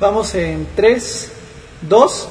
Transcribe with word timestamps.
Vamos 0.00 0.34
en 0.34 0.66
3, 0.74 1.30
2. 1.82 2.28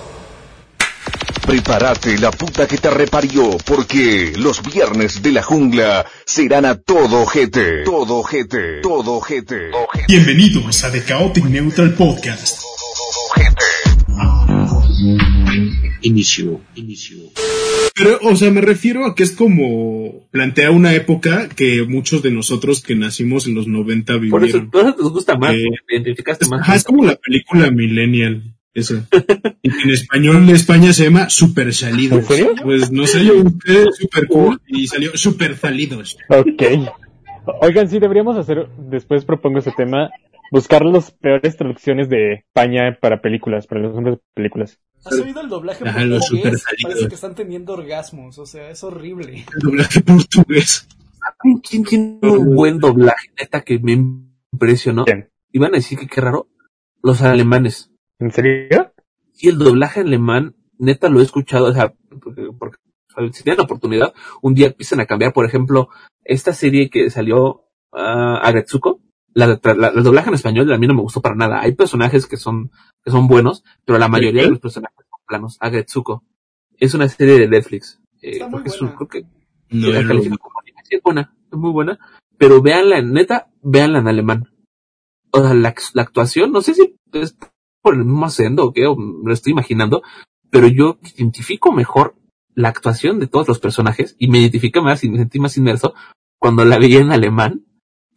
Prepárate 1.45 2.17
la 2.17 2.31
puta 2.31 2.67
que 2.67 2.79
te 2.79 2.89
reparió, 2.89 3.57
porque 3.63 4.33
los 4.37 4.63
viernes 4.63 5.21
de 5.21 5.31
la 5.31 5.43
jungla 5.43 6.03
serán 6.25 6.65
a 6.65 6.73
todo 6.75 7.21
ojete. 7.21 7.83
Todo 7.83 8.17
ojete. 8.17 8.81
Todo 8.81 9.17
ojete. 9.17 9.69
Bienvenidos 10.07 10.83
a 10.83 10.91
The 10.91 11.05
Chaotic 11.05 11.45
Neutral 11.45 11.93
Podcast. 11.93 12.63
Inicio, 16.01 16.61
inicio. 16.73 17.17
Pero, 17.95 18.19
o 18.23 18.35
sea, 18.35 18.51
me 18.51 18.61
refiero 18.61 19.05
a 19.05 19.15
que 19.15 19.23
es 19.23 19.31
como 19.31 20.27
plantea 20.31 20.71
una 20.71 20.93
época 20.93 21.49
que 21.49 21.83
muchos 21.87 22.21
de 22.23 22.31
nosotros 22.31 22.81
que 22.81 22.95
nacimos 22.95 23.47
en 23.47 23.55
los 23.55 23.67
90 23.67 24.13
Por 24.13 24.21
eso, 24.23 24.29
vivieron. 24.29 24.69
por 24.71 24.81
eso 24.81 24.95
te 24.95 25.03
gusta 25.03 25.37
más, 25.37 25.53
Eh, 25.53 25.63
te 25.87 25.95
identificaste 25.95 26.45
Es, 26.45 26.51
más. 26.51 26.61
ajá, 26.61 26.75
es 26.75 26.83
como 26.83 27.03
la 27.05 27.15
película 27.15 27.69
Millennial, 27.71 28.55
esa. 28.73 29.05
Y 29.61 29.69
que 29.69 29.81
en 29.83 29.89
español 29.89 30.45
de 30.47 30.53
España 30.53 30.93
se 30.93 31.03
llama 31.05 31.29
Super 31.29 31.73
Salidos. 31.73 32.19
¿En 32.19 32.25
serio? 32.25 32.55
Pues 32.63 32.91
no 32.91 33.05
sé, 33.07 33.25
yo 33.25 33.43
busqué 33.43 33.85
Super 33.99 34.27
Cool 34.27 34.61
y 34.67 34.87
salió 34.87 35.11
Super 35.17 35.57
Salidos. 35.57 36.17
Ok. 36.29 36.63
Oigan, 37.61 37.89
sí, 37.89 37.99
deberíamos 37.99 38.37
hacer, 38.37 38.67
después 38.89 39.25
propongo 39.25 39.59
ese 39.59 39.71
tema, 39.75 40.09
buscar 40.51 40.85
las 40.85 41.11
peores 41.11 41.57
traducciones 41.57 42.09
de 42.09 42.33
España 42.33 42.97
para 42.99 43.21
películas, 43.21 43.67
para 43.67 43.81
los 43.81 43.93
nombres 43.93 44.17
de 44.17 44.21
películas. 44.33 44.79
¿Has 45.05 45.13
oído 45.13 45.41
el 45.41 45.49
doblaje 45.49 45.87
Ajá, 45.87 46.03
los 46.03 46.29
portugués? 46.29 46.63
Parece 46.83 47.07
que 47.07 47.15
están 47.15 47.35
teniendo 47.35 47.73
orgasmos, 47.73 48.37
o 48.37 48.45
sea, 48.45 48.69
es 48.69 48.83
horrible. 48.83 49.45
El 49.53 49.59
doblaje 49.59 50.01
portugués. 50.01 50.87
¿Quién, 51.41 51.83
quién 51.83 52.19
tiene 52.19 52.37
un 52.37 52.55
buen 52.55 52.79
doblaje, 52.79 53.31
neta, 53.39 53.61
que 53.61 53.79
me 53.79 53.93
impresionó? 53.93 55.05
¿Quién? 55.05 55.29
Iban 55.51 55.73
a 55.73 55.77
decir 55.77 55.97
que 55.97 56.07
qué 56.07 56.21
raro. 56.21 56.47
Los 57.01 57.21
alemanes. 57.21 57.91
¿En 58.19 58.31
serio? 58.31 58.91
Y 59.39 59.47
el 59.47 59.57
doblaje 59.57 60.01
alemán, 60.01 60.55
neta, 60.77 61.07
lo 61.07 61.21
he 61.21 61.23
escuchado, 61.23 61.67
o 61.67 61.73
sea, 61.73 61.93
porque, 62.21 62.49
porque, 62.57 62.77
o 63.09 63.21
sea, 63.21 63.31
si 63.31 63.43
tienen 63.43 63.57
la 63.57 63.63
oportunidad, 63.63 64.13
un 64.41 64.53
día 64.53 64.67
empiezan 64.67 64.99
a 64.99 65.05
cambiar, 65.05 65.31
por 65.31 65.45
ejemplo, 65.45 65.89
esta 66.25 66.53
serie 66.53 66.89
que 66.89 67.09
salió 67.09 67.63
a 67.93 68.37
Agretsuko, 68.37 69.01
la, 69.33 69.47
la, 69.47 69.73
la- 69.75 69.87
el 69.89 70.03
doblaje 70.03 70.29
en 70.29 70.35
español 70.35 70.71
a 70.73 70.77
mí 70.77 70.87
no 70.87 70.93
me 70.93 71.01
gustó 71.01 71.21
para 71.21 71.35
nada. 71.35 71.61
Hay 71.61 71.73
personajes 71.73 72.25
que 72.25 72.37
son, 72.37 72.71
que 73.03 73.11
son 73.11 73.27
buenos, 73.27 73.63
pero 73.85 73.99
la 73.99 74.07
mayoría 74.07 74.43
de 74.43 74.49
los 74.49 74.59
personajes 74.59 74.97
son 75.09 75.19
planos. 75.27 75.57
Agretsuko. 75.59 76.23
Es 76.77 76.93
una 76.93 77.07
serie 77.09 77.37
de 77.39 77.47
Netflix. 77.47 77.99
Eh, 78.21 78.31
Está 78.31 78.47
muy 78.47 78.61
creo 78.61 78.63
que 78.63 78.69
es 78.69 78.81
un- 78.81 78.87
buena. 78.87 78.97
creo 78.97 79.07
que 79.09 79.21
No, 79.75 79.87
yo 79.87 80.03
no- 80.03 80.37
es 80.89 81.03
buena, 81.03 81.33
es 81.51 81.57
muy 81.57 81.71
buena. 81.71 81.99
Pero 82.37 82.61
véanla 82.61 82.97
en 82.97 83.13
neta, 83.13 83.49
véanla 83.61 83.99
en 83.99 84.07
alemán. 84.07 84.49
O 85.31 85.41
sea, 85.41 85.53
la, 85.53 85.75
la 85.93 86.01
actuación, 86.01 86.51
no 86.51 86.61
sé 86.61 86.73
si 86.73 86.95
es 87.13 87.37
por 87.81 87.93
el 87.93 88.03
mismo 88.05 88.25
acento 88.25 88.65
o 88.65 88.73
qué, 88.73 88.87
o 88.87 88.95
me 88.95 89.27
lo 89.27 89.33
estoy 89.33 89.51
imaginando, 89.51 90.01
pero 90.49 90.67
yo 90.67 90.97
identifico 91.15 91.71
mejor 91.71 92.15
la 92.55 92.69
actuación 92.69 93.19
de 93.19 93.27
todos 93.27 93.47
los 93.47 93.59
personajes 93.59 94.15
y 94.17 94.27
me 94.27 94.39
identifico 94.39 94.81
más 94.81 95.03
y 95.03 95.09
me 95.09 95.17
sentí 95.19 95.39
más 95.39 95.55
inmerso 95.57 95.93
cuando 96.39 96.65
la 96.65 96.79
veía 96.79 96.99
en 96.99 97.11
alemán 97.11 97.65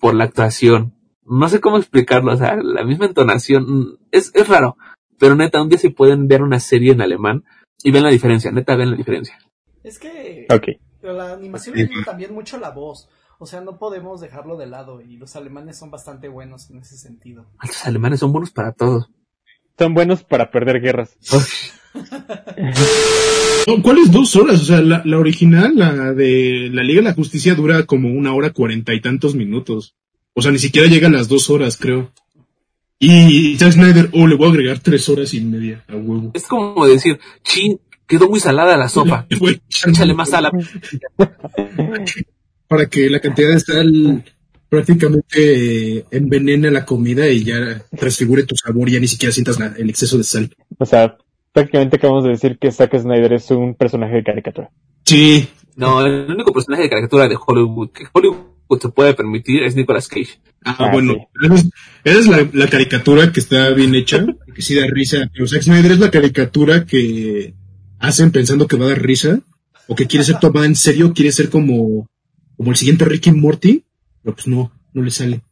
por 0.01 0.15
la 0.15 0.25
actuación. 0.25 0.95
No 1.25 1.49
sé 1.49 1.61
cómo 1.61 1.79
explicarlo, 1.79 2.33
o 2.33 2.37
sea, 2.37 2.57
la 2.57 2.85
misma 2.85 3.07
entonación, 3.07 3.65
mm, 3.69 3.99
es, 4.11 4.33
es 4.35 4.49
raro. 4.49 4.77
Pero 5.19 5.37
neta, 5.37 5.63
un 5.63 5.69
día 5.69 5.79
si 5.79 5.91
pueden 5.91 6.27
ver 6.27 6.43
una 6.43 6.59
serie 6.59 6.93
en 6.93 7.01
alemán 7.01 7.45
y 7.85 7.93
ven 7.93 8.03
la 8.03 8.11
diferencia, 8.11 8.51
neta, 8.51 8.75
ven 8.77 8.91
la 8.91 8.97
diferencia. 8.97 9.39
Es 9.85 9.99
que 9.99 10.47
Ok. 10.51 10.69
la 11.03 11.33
animación 11.33 11.77
tiene 11.77 11.91
también 12.05 12.35
mucho 12.35 12.59
la 12.59 12.71
voz, 12.71 13.09
o 13.39 13.47
sea, 13.47 13.61
no 13.61 13.79
podemos 13.79 14.21
dejarlo 14.21 14.57
de 14.57 14.67
lado 14.67 15.01
y 15.01 15.17
los 15.17 15.35
alemanes 15.37 15.79
son 15.79 15.91
bastante 15.91 16.29
buenos 16.29 16.71
en 16.71 16.79
ese 16.79 16.97
sentido. 16.97 17.47
Los 17.63 17.87
alemanes 17.87 18.21
son 18.21 18.33
buenos 18.33 18.51
para 18.51 18.73
todos. 18.73 19.09
Son 19.79 19.95
buenos 19.95 20.23
para 20.23 20.51
perder 20.51 20.81
guerras. 20.81 21.17
¿Cuáles 23.83 24.11
dos 24.13 24.37
horas? 24.37 24.61
O 24.61 24.65
sea, 24.65 24.81
la, 24.81 25.03
la 25.05 25.19
original, 25.19 25.73
la 25.77 26.13
de 26.13 26.69
la 26.73 26.83
Liga 26.83 27.01
de 27.01 27.09
la 27.09 27.15
Justicia, 27.15 27.55
dura 27.55 27.85
como 27.85 28.09
una 28.11 28.35
hora 28.35 28.53
cuarenta 28.53 28.95
y 28.95 29.01
tantos 29.01 29.35
minutos. 29.35 29.95
O 30.35 30.43
sea, 30.43 30.51
ni 30.53 30.59
siquiera 30.59 30.89
llega 30.89 31.09
a 31.09 31.11
las 31.11 31.29
dos 31.29 31.51
horas, 31.51 31.77
creo. 31.77 32.11
Y 32.99 33.57
Zack 33.59 33.73
Snyder, 33.73 34.11
oh, 34.13 34.27
le 34.29 34.37
voy 34.37 34.47
a 34.49 34.51
agregar 34.51 34.79
tres 34.79 35.09
horas 35.09 35.35
y 35.35 35.41
media 35.41 35.85
a 35.89 35.97
huevo. 35.97 36.31
Es 36.35 36.47
como 36.47 36.87
decir, 36.87 37.19
chin, 37.43 37.81
quedó 38.07 38.29
muy 38.29 38.39
salada 38.41 38.77
la 38.77 38.89
sopa. 38.89 39.27
Échale 39.89 40.15
más 40.15 40.31
sal. 40.31 40.51
Para 42.69 42.87
que 42.87 43.11
la 43.11 43.21
cantidad 43.21 43.51
de 43.53 43.61
sal 43.61 44.25
prácticamente 44.69 46.07
envenene 46.11 46.71
la 46.71 46.85
comida 46.87 47.29
y 47.29 47.45
ya 47.45 47.83
transfigure 47.99 48.45
tu 48.45 48.55
sabor 48.57 48.89
y 48.89 48.93
ya 48.93 49.01
ni 49.01 49.09
siquiera 49.09 49.33
sientas 49.33 49.59
la- 49.59 49.75
el 49.77 49.91
exceso 49.91 50.17
de 50.17 50.25
sal. 50.25 50.55
O 50.79 50.87
sea, 50.87 51.19
prácticamente 51.53 51.97
acabamos 51.97 52.25
de 52.25 52.31
decir 52.31 52.57
que 52.59 52.73
Zack 52.73 52.99
Snyder 52.99 53.33
es 53.35 53.51
un 53.51 53.75
personaje 53.75 54.15
de 54.17 54.23
caricatura. 54.25 54.71
Sí, 55.05 55.49
No, 55.77 56.05
el 56.05 56.31
único 56.31 56.53
personaje 56.53 56.85
de 56.85 56.91
caricatura 56.91 57.29
de 57.29 57.37
Hollywood 57.37 57.91
que 57.91 58.05
Hollywood 58.13 58.52
se 58.81 58.89
puede 58.89 59.15
permitir 59.15 59.63
es 59.63 59.77
Nicolas 59.77 60.09
Cage. 60.09 60.39
Ah, 60.65 60.77
Ah, 60.79 60.91
bueno, 60.93 61.15
sí. 61.41 61.71
esa 62.05 62.19
es, 62.21 62.27
la, 62.29 62.49
la 62.53 62.69
caricatura 62.69 63.33
que 63.33 63.41
está 63.41 63.71
bien 63.71 63.95
hecha, 63.95 64.25
que 64.55 64.63
sí 64.63 64.75
da 64.75 64.87
risa. 64.87 65.29
Pero 65.33 65.47
Zack 65.49 65.63
Snyder 65.63 65.93
es 65.93 65.99
la 65.99 66.11
caricatura 66.11 66.85
que 66.87 67.55
hacen 67.99 68.31
pensando 68.31 68.67
que 68.69 68.77
va 68.77 68.87
a 68.87 68.89
dar 68.91 69.03
risa, 69.03 69.41
o 69.89 69.95
que 69.97 70.07
quiere 70.07 70.25
ser 70.25 70.39
tomada 70.39 70.67
en 70.67 70.77
serio, 70.77 71.13
quiere 71.15 71.33
ser 71.33 71.51
como, 71.51 72.07
como 72.57 72.71
el 72.71 72.77
siguiente 72.77 73.05
Ricky 73.05 73.31
y 73.31 73.33
Morty, 73.33 73.85
pero 74.23 74.35
pues 74.37 74.47
no, 74.47 74.73
no 74.93 75.03
le 75.03 75.11
sale. 75.11 75.43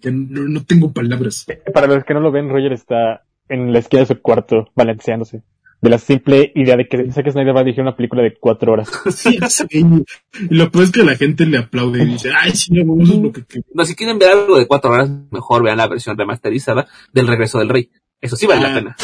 Ya 0.00 0.10
No, 0.10 0.42
no 0.48 0.64
tengo 0.64 0.92
palabras. 0.92 1.46
Para 1.72 1.86
los 1.86 2.04
que 2.04 2.14
no 2.14 2.20
lo 2.20 2.32
ven, 2.32 2.48
Roger 2.48 2.72
está 2.72 3.24
en 3.48 3.72
la 3.72 3.78
esquina 3.80 4.00
de 4.00 4.06
su 4.14 4.20
cuarto 4.20 4.70
balanceándose. 4.74 5.42
De 5.84 5.90
la 5.90 5.98
simple 5.98 6.50
idea 6.54 6.76
de 6.76 6.88
que 6.88 7.12
Zack 7.12 7.30
Snyder 7.30 7.54
va 7.54 7.60
a 7.60 7.64
dirigir 7.64 7.82
una 7.82 7.94
película 7.94 8.22
de 8.22 8.34
cuatro 8.40 8.72
horas. 8.72 8.88
Sí. 9.14 9.38
Y 9.70 10.54
lo 10.54 10.70
peor 10.70 10.84
es 10.84 10.90
que 10.92 11.02
la 11.04 11.14
gente 11.16 11.44
le 11.44 11.58
aplaude 11.58 12.02
y 12.02 12.06
dice, 12.06 12.30
ay, 12.34 12.52
sí, 12.52 12.72
no, 12.72 13.02
eso 13.02 13.12
es 13.12 13.18
lo 13.20 13.32
que... 13.32 13.44
que-". 13.44 13.60
No, 13.74 13.84
si 13.84 13.94
quieren 13.94 14.18
ver 14.18 14.30
algo 14.30 14.58
de 14.58 14.66
cuatro 14.66 14.90
horas, 14.90 15.10
mejor 15.30 15.62
vean 15.62 15.76
la 15.78 15.86
versión 15.86 16.16
remasterizada 16.16 16.86
del 17.12 17.26
Regreso 17.26 17.58
del 17.58 17.68
Rey. 17.68 17.90
Eso 18.20 18.34
sí 18.36 18.46
vale 18.46 18.62
la 18.62 18.70
Ah. 18.70 18.74
pena. 18.74 18.96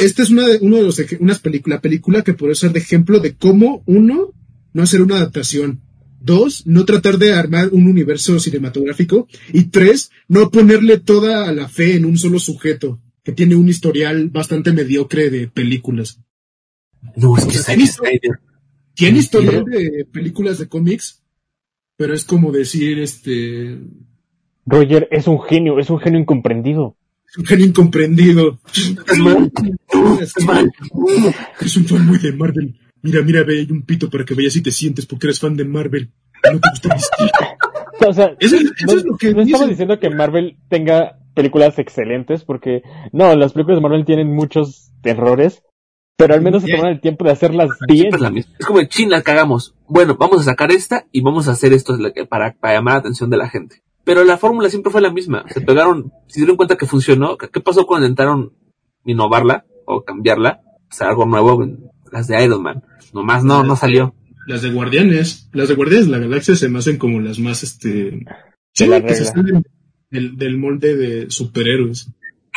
Esta 0.00 0.22
es 0.24 0.30
una 0.30 0.46
de, 0.48 0.58
uno 0.60 0.76
de 0.76 0.82
los, 0.82 0.98
eje- 0.98 1.18
unas 1.20 1.38
películas, 1.38 1.76
la 1.78 1.82
película 1.82 2.22
que 2.22 2.34
puede 2.34 2.54
ser 2.56 2.72
de 2.72 2.80
ejemplo 2.80 3.20
de 3.20 3.36
cómo, 3.36 3.82
uno, 3.86 4.32
no 4.72 4.82
hacer 4.82 5.02
una 5.02 5.16
adaptación. 5.18 5.82
Dos, 6.20 6.66
no 6.66 6.84
tratar 6.84 7.18
de 7.18 7.32
armar 7.32 7.68
un 7.70 7.86
universo 7.86 8.40
cinematográfico. 8.40 9.28
Y 9.52 9.64
tres, 9.70 10.10
no 10.26 10.50
ponerle 10.50 10.98
toda 10.98 11.52
la 11.52 11.68
fe 11.68 11.94
en 11.94 12.04
un 12.06 12.18
solo 12.18 12.38
sujeto, 12.40 13.00
que 13.28 13.34
tiene 13.34 13.56
un 13.56 13.68
historial 13.68 14.30
bastante 14.30 14.72
mediocre 14.72 15.28
de 15.28 15.48
películas. 15.48 16.18
No, 17.14 17.36
es 17.36 17.44
que. 17.44 17.58
Tiene 18.94 19.18
historial 19.18 19.66
de 19.66 20.06
películas 20.10 20.56
de 20.58 20.66
cómics, 20.66 21.22
pero 21.98 22.14
es 22.14 22.24
como 22.24 22.50
decir, 22.52 22.98
este, 23.00 23.80
Roger 24.64 25.08
es 25.10 25.26
un 25.26 25.42
genio, 25.42 25.78
es 25.78 25.90
un 25.90 25.98
genio 25.98 26.18
incomprendido. 26.18 26.96
es 27.28 27.36
un 27.36 27.44
genio 27.44 27.66
incomprendido. 27.66 28.60
Mal. 29.18 29.52
Mal. 30.46 30.72
Es 31.60 31.76
un 31.76 31.84
fan 31.84 32.06
muy 32.06 32.16
de 32.16 32.32
Marvel. 32.32 32.78
Mira, 33.02 33.20
mira, 33.20 33.42
ve, 33.44 33.58
hay 33.60 33.70
un 33.70 33.82
pito 33.82 34.08
para 34.08 34.24
que 34.24 34.32
veas 34.34 34.54
si 34.54 34.62
te 34.62 34.72
sientes 34.72 35.04
porque 35.04 35.26
eres 35.26 35.38
fan 35.38 35.54
de 35.54 35.66
Marvel. 35.66 36.10
No 36.50 36.58
te 36.80 36.88
gusta. 36.94 37.18
O 38.06 38.12
sea, 38.14 38.34
Eso 38.38 38.54
es- 38.56 38.62
eso 38.62 38.86
no, 38.86 38.92
es 38.98 39.04
lo 39.04 39.16
que 39.18 39.34
no 39.34 39.42
estamos 39.42 39.68
diciendo 39.68 39.98
que 39.98 40.08
Marvel 40.08 40.56
tenga 40.70 41.18
películas 41.38 41.78
excelentes, 41.78 42.44
porque 42.44 42.82
no, 43.12 43.34
las 43.36 43.52
películas 43.52 43.78
de 43.78 43.82
Marvel 43.82 44.04
tienen 44.04 44.34
muchos 44.34 44.90
errores, 45.04 45.62
pero 46.16 46.34
al 46.34 46.42
menos 46.42 46.62
se 46.64 46.72
toman 46.72 46.90
el 46.90 47.00
tiempo 47.00 47.24
de 47.24 47.30
hacerlas 47.30 47.70
bien. 47.86 48.12
Es 48.12 48.20
la 48.20 48.30
misma. 48.30 48.52
Es 48.58 48.66
como 48.66 48.80
de 48.80 48.88
chin, 48.88 49.08
la 49.08 49.22
cagamos. 49.22 49.74
Bueno, 49.86 50.16
vamos 50.18 50.40
a 50.40 50.42
sacar 50.42 50.72
esta 50.72 51.06
y 51.12 51.20
vamos 51.22 51.46
a 51.48 51.52
hacer 51.52 51.72
esto 51.72 51.94
es 51.94 52.00
lo 52.00 52.12
que- 52.12 52.26
para, 52.26 52.54
para 52.54 52.74
llamar 52.74 52.94
la 52.94 53.00
atención 53.00 53.30
de 53.30 53.36
la 53.36 53.48
gente. 53.48 53.82
Pero 54.04 54.24
la 54.24 54.36
fórmula 54.36 54.68
siempre 54.68 54.90
fue 54.90 55.00
la 55.00 55.12
misma. 55.12 55.44
Se 55.48 55.60
pegaron, 55.60 56.12
se 56.26 56.40
dieron 56.40 56.56
cuenta 56.56 56.76
que 56.76 56.86
funcionó. 56.86 57.36
¿Qué 57.38 57.60
pasó 57.60 57.86
cuando 57.86 58.06
intentaron 58.06 58.52
innovarla 59.04 59.64
o 59.86 60.02
cambiarla? 60.02 60.60
Hacer 60.90 61.06
algo 61.08 61.26
nuevo. 61.26 61.64
Las 62.10 62.26
de 62.26 62.42
Iron 62.42 62.62
Man. 62.62 62.82
Nomás 63.12 63.44
no, 63.44 63.62
no 63.62 63.76
salió. 63.76 64.14
Las 64.46 64.62
de 64.62 64.70
Guardianes, 64.72 65.50
las 65.52 65.68
de 65.68 65.74
Guardianes 65.74 66.06
de 66.06 66.12
la 66.12 66.18
Galaxia 66.18 66.54
se 66.56 66.68
me 66.70 66.78
hacen 66.78 66.96
como 66.96 67.20
las 67.20 67.38
más, 67.38 67.62
este, 67.62 68.24
sí, 68.72 68.86
la 68.86 69.04
que 69.04 69.14
se 69.14 69.26
salen 69.26 69.62
del, 70.10 70.36
del 70.36 70.56
molde 70.56 70.96
de 70.96 71.30
superhéroes. 71.30 72.10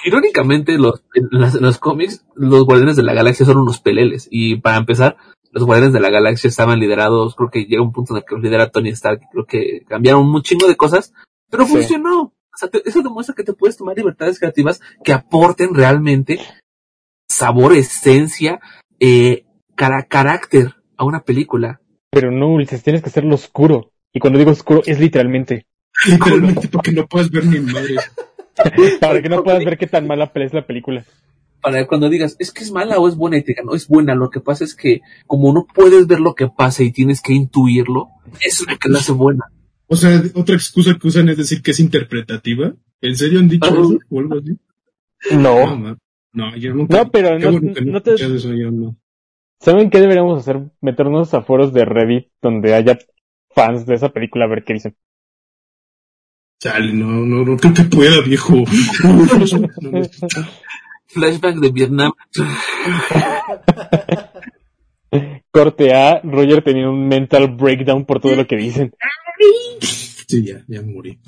Irónicamente, 0.04 0.78
los, 0.78 1.04
en, 1.14 1.28
las- 1.32 1.56
en 1.56 1.62
los 1.64 1.78
cómics, 1.78 2.26
los 2.36 2.66
Guardianes 2.66 2.96
de 2.96 3.04
la 3.04 3.14
Galaxia 3.14 3.46
son 3.46 3.58
unos 3.58 3.80
peleles. 3.80 4.28
Y 4.32 4.56
para 4.58 4.78
empezar, 4.78 5.16
los 5.52 5.64
Guardianes 5.64 5.94
de 5.94 6.00
la 6.00 6.10
Galaxia 6.10 6.48
estaban 6.48 6.80
liderados, 6.80 7.36
creo 7.36 7.50
que 7.52 7.66
llega 7.66 7.84
un 7.84 7.92
punto 7.92 8.14
en 8.14 8.18
el 8.18 8.24
que 8.28 8.36
los 8.36 8.44
lidera 8.44 8.70
Tony 8.72 8.90
Stark, 8.90 9.22
creo 9.32 9.46
que 9.46 9.84
cambiaron 9.88 10.26
un 10.28 10.42
chingo 10.42 10.68
de 10.68 10.76
cosas, 10.78 11.14
pero 11.50 11.66
Sí. 11.66 11.74
funcionó. 11.74 12.22
O 12.22 12.58
sea, 12.58 12.70
te- 12.70 12.88
eso 12.88 13.02
demuestra 13.02 13.36
que 13.36 13.44
te 13.44 13.54
puedes 13.54 13.78
tomar 13.78 13.96
libertades 13.96 14.40
creativas 14.40 14.82
que 15.04 15.14
aporten 15.14 15.74
realmente 15.76 16.40
sabor, 17.30 17.74
esencia, 17.74 18.60
eh, 19.00 19.46
cara- 19.76 20.06
carácter 20.08 20.76
a 20.98 21.06
una 21.06 21.24
película. 21.24 21.82
Pero 22.12 22.32
no, 22.32 22.50
Ulises, 22.54 22.84
tienes 22.84 23.02
que 23.02 23.10
hacerlo 23.10 23.36
oscuro. 23.36 23.92
Y 24.14 24.20
cuando 24.20 24.38
digo 24.40 24.52
oscuro, 24.52 24.82
es 24.86 25.00
literalmente. 25.00 25.66
Literalmente 26.08 26.68
porque 26.68 26.92
no 26.92 27.08
puedes 27.08 27.30
ver 27.30 27.46
ni 27.46 27.60
madre. 27.60 27.96
Para 29.00 29.22
que 29.22 29.30
no 29.30 29.44
puedas 29.44 29.64
ver 29.64 29.78
qué 29.78 29.88
tan 29.88 30.08
mala 30.08 30.32
es 30.36 30.54
la 30.54 30.66
película. 30.66 31.06
Para 31.62 31.86
cuando 31.86 32.10
digas, 32.10 32.36
es 32.40 32.52
que 32.52 32.64
es 32.64 32.72
mala 32.72 32.98
o 32.98 33.08
es 33.08 33.16
buena, 33.16 33.38
y 33.38 33.44
te 33.44 33.52
digan, 33.52 33.68
no, 33.68 33.76
es 33.76 33.88
buena. 33.88 34.16
Lo 34.16 34.30
que 34.30 34.40
pasa 34.40 34.64
es 34.64 34.76
que, 34.76 35.02
como 35.28 35.54
no 35.54 35.68
puedes 35.74 36.08
ver 36.08 36.20
lo 36.20 36.34
que 36.34 36.48
pasa 36.48 36.84
y 36.84 36.92
tienes 36.92 37.22
que 37.22 37.34
intuirlo, 37.34 38.10
eso 38.40 38.64
es 38.64 38.72
lo 38.72 38.78
que 38.78 38.90
la 38.90 39.00
hace 39.00 39.12
buena. 39.12 39.46
O 39.88 39.96
sea, 39.96 40.22
otra 40.34 40.56
excusa 40.56 40.98
que 41.00 41.08
usan 41.08 41.30
es 41.30 41.38
decir 41.38 41.62
que 41.62 41.72
es 41.72 41.80
interpretativa. 41.80 42.74
¿En 43.02 43.16
serio 43.16 43.40
han 43.40 43.50
dicho 43.50 43.68
eso 43.68 44.00
o 44.10 44.20
algo 44.20 44.40
así? 44.40 44.58
No. 45.36 45.76
No, 45.76 45.98
no, 46.34 46.56
yo 46.56 46.74
nunca. 46.74 46.98
No, 46.98 47.12
pero 47.12 47.38
no, 47.38 47.74
que 47.74 47.82
no 47.82 48.02
te... 48.02 48.14
eso, 48.14 48.54
yo 48.54 48.72
no. 48.72 48.96
¿Saben 49.60 49.90
qué 49.92 50.00
deberíamos 50.00 50.40
hacer? 50.40 50.72
Meternos 50.82 51.34
a 51.34 51.42
foros 51.42 51.74
de 51.74 51.86
Reddit 51.86 52.30
donde 52.42 52.74
haya 52.74 52.98
fans 53.54 53.86
de 53.86 53.96
esa 53.96 54.10
película 54.10 54.46
a 54.46 54.48
ver 54.48 54.64
qué 54.64 54.74
dicen. 54.74 54.96
Chale, 56.62 56.94
no, 56.94 57.08
no, 57.26 57.44
no 57.44 57.58
creo 57.58 57.74
que 57.74 57.84
pueda, 57.86 58.22
viejo. 58.22 58.54
Flashback 61.08 61.56
de 61.56 61.72
Vietnam. 61.72 62.12
Corte 65.50 65.92
A, 65.94 66.22
Roger 66.24 66.64
tenía 66.64 66.88
un 66.90 67.08
mental 67.08 67.48
breakdown 67.56 68.06
por 68.06 68.20
todo 68.22 68.36
lo 68.36 68.46
que 68.48 68.56
dicen. 68.58 68.94
sí, 69.82 70.46
ya, 70.46 70.62
ya 70.68 70.82
morí. 70.84 71.20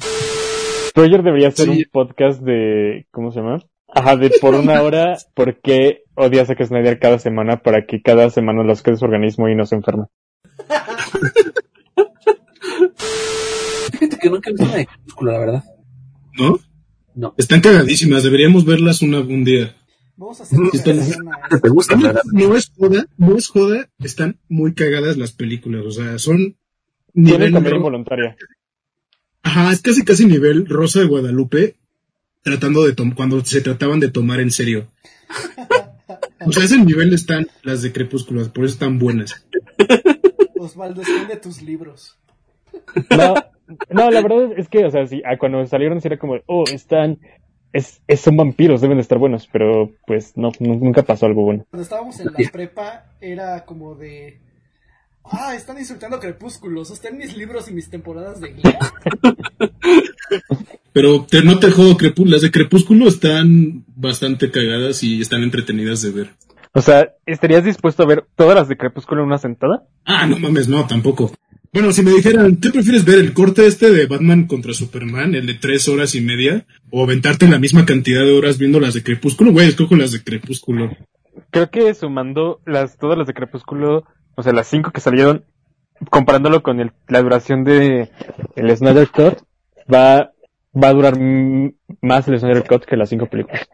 Roger 0.96 1.24
debería 1.24 1.48
hacer 1.48 1.66
Sí. 1.66 1.72
un 1.72 1.84
podcast 1.92 2.40
de, 2.42 3.08
¿cómo 3.12 3.32
se 3.32 3.40
llama? 3.40 3.58
Ajá, 3.88 4.16
de 4.16 4.30
por 4.40 4.54
una 4.56 4.82
hora, 4.84 5.18
¿por 5.34 5.60
qué 5.62 6.04
odias 6.16 6.44
a 6.44 6.46
Zack 6.54 6.66
Snyder 6.68 7.00
cada 7.00 7.18
semana 7.20 7.58
para 7.58 7.86
que 7.88 8.02
cada 8.04 8.30
semana 8.30 8.64
los 8.64 8.84
quede 8.84 8.98
su 8.98 9.06
organismo 9.06 9.50
y 9.50 9.56
no 9.56 9.66
se 9.66 9.76
enferme? 9.76 10.06
Fíjate 14.10 14.18
que 14.22 14.30
nunca 14.30 14.50
he 14.50 14.54
visto 14.54 14.66
una 14.66 14.76
de 14.76 14.86
Crepúsculo, 14.88 15.32
la 15.32 15.40
verdad. 15.40 15.64
¿No? 16.38 16.60
No. 17.16 17.36
Están 17.38 17.62
cagadísimas, 17.62 18.24
deberíamos 18.24 18.66
verlas 18.66 19.02
una, 19.02 19.20
un 19.20 19.44
día. 19.44 19.76
Vamos 20.16 20.40
a 20.40 20.44
hacer 20.44 20.60
Sí, 20.72 20.78
está- 20.78 20.92
reacción 20.94 21.28
a 21.30 21.60
¿Te 21.60 21.70
gusta, 21.70 21.96
No, 21.96 22.14
no 22.32 22.56
es 22.56 22.72
joda, 22.78 23.06
no 23.18 23.36
es 23.38 23.48
joda, 23.48 23.90
están 24.00 24.40
muy 24.50 24.74
cagadas 24.74 25.18
las 25.18 25.32
películas, 25.32 25.84
o 25.86 25.92
sea, 25.92 26.18
son 26.20 26.58
nivel 27.14 27.52
comedia 27.52 27.72
ro- 27.72 27.78
involuntaria. 27.78 28.36
Ajá, 29.44 29.72
es 29.72 29.82
casi 29.82 30.04
casi 30.04 30.26
nivel 30.26 30.66
Rosa 30.68 31.00
de 31.02 31.08
Guadalupe 31.08 31.76
tratando 32.44 32.84
de 32.84 32.94
tom 32.94 33.12
cuando 33.14 33.44
se 33.46 33.62
trataban 33.62 34.00
de 34.00 34.10
tomar 34.10 34.40
en 34.40 34.52
serio. 34.52 34.92
O 36.46 36.52
sea, 36.52 36.64
ese 36.66 36.78
nivel 36.78 37.14
están 37.14 37.48
las 37.62 37.82
de 37.82 37.92
Crepúsculo, 37.94 38.52
por 38.52 38.66
eso 38.66 38.74
están 38.74 39.00
buenas. 39.00 39.46
Osvaldo, 40.58 41.02
esconde 41.02 41.38
tus 41.38 41.62
libros. 41.62 42.18
No, 43.10 43.36
no, 43.90 44.12
la 44.12 44.22
verdad 44.22 44.52
es 44.58 44.68
que, 44.70 44.86
o 44.86 44.92
sea, 44.92 45.06
sí, 45.08 45.22
cuando 45.40 45.66
salieron 45.66 46.02
sí 46.02 46.08
era 46.08 46.18
como, 46.18 46.36
oh, 46.48 46.64
están, 46.72 47.20
es, 47.72 48.02
es- 48.08 48.22
son 48.22 48.38
vampiros, 48.38 48.82
deben 48.82 48.98
de 48.98 49.02
estar 49.02 49.18
buenos, 49.18 49.48
pero 49.52 49.92
pues 50.06 50.36
no, 50.38 50.52
nu- 50.60 50.76
nunca 50.80 51.04
pasó 51.04 51.26
algo 51.26 51.44
bueno. 51.44 51.66
Cuando 51.70 51.84
estábamos 51.84 52.20
en 52.20 52.28
la 52.28 52.50
prepa, 52.52 53.06
era 53.22 53.66
como 53.66 53.96
de. 53.96 54.40
Ah, 55.26 55.56
están 55.56 55.78
insultando 55.78 56.20
crepúsculos. 56.20 56.92
Están 56.92 57.18
mis 57.18 57.38
libros 57.38 57.70
y 57.70 57.74
mis 57.74 57.90
temporadas 57.90 58.42
de 58.42 58.52
Glee. 58.52 58.64
Pero 60.94 61.26
te, 61.26 61.44
no 61.44 61.60
te 61.60 61.72
jodo, 61.72 61.98
Crepú- 61.98 62.26
las 62.26 62.42
de 62.42 62.52
Crepúsculo 62.52 63.08
están 63.08 63.84
bastante 63.96 64.52
cagadas 64.52 65.02
y 65.04 65.22
están 65.22 65.42
entretenidas 65.44 66.02
de 66.02 66.12
ver. 66.12 66.30
O 66.74 66.82
sea, 66.82 67.14
¿estarías 67.26 67.64
dispuesto 67.64 68.04
a 68.04 68.06
ver 68.06 68.26
todas 68.36 68.56
las 68.56 68.68
de 68.68 68.78
Crepúsculo 68.78 69.22
en 69.22 69.28
una 69.28 69.38
sentada? 69.38 69.84
Ah, 70.06 70.28
no 70.28 70.38
mames, 70.40 70.68
no, 70.68 70.86
tampoco. 70.88 71.32
Bueno, 71.74 71.92
si 71.92 72.04
me 72.04 72.12
dijeran, 72.12 72.58
¿qué 72.58 72.70
prefieres 72.70 73.04
ver? 73.04 73.18
¿El 73.18 73.34
corte 73.34 73.66
este 73.66 73.90
de 73.90 74.06
Batman 74.06 74.46
contra 74.46 74.74
Superman, 74.74 75.34
el 75.34 75.48
de 75.48 75.56
tres 75.56 75.88
horas 75.88 76.14
y 76.14 76.22
media? 76.22 76.68
¿O 76.92 77.04
aventarte 77.04 77.48
la 77.48 77.58
misma 77.58 77.84
cantidad 77.84 78.24
de 78.24 78.32
horas 78.32 78.60
viendo 78.60 78.80
las 78.80 78.94
de 78.94 79.02
Crepúsculo? 79.02 79.52
Güey, 79.52 79.70
escojo 79.70 79.96
las 79.96 80.12
de 80.12 80.24
Crepúsculo. 80.24 80.92
Creo 81.50 81.72
que 81.72 81.92
sumando 81.96 82.62
las, 82.68 83.00
todas 83.00 83.18
las 83.18 83.26
de 83.26 83.34
Crepúsculo, 83.34 84.04
o 84.36 84.44
sea, 84.44 84.54
las 84.54 84.68
cinco 84.68 84.92
que 84.92 85.02
salieron, 85.02 85.46
comparándolo 86.12 86.62
con 86.62 86.80
el, 86.80 86.92
la 87.08 87.24
duración 87.24 87.64
de 87.64 88.12
el 88.56 88.78
Snyder 88.78 89.08
Cut, 89.08 89.40
va, 89.92 90.32
va 90.76 90.88
a 90.88 90.94
durar 90.94 91.18
más 92.02 92.28
el 92.28 92.40
Snyder 92.40 92.66
Cut 92.68 92.86
que 92.86 92.98
las 92.98 93.10
cinco 93.10 93.26
películas. 93.26 93.68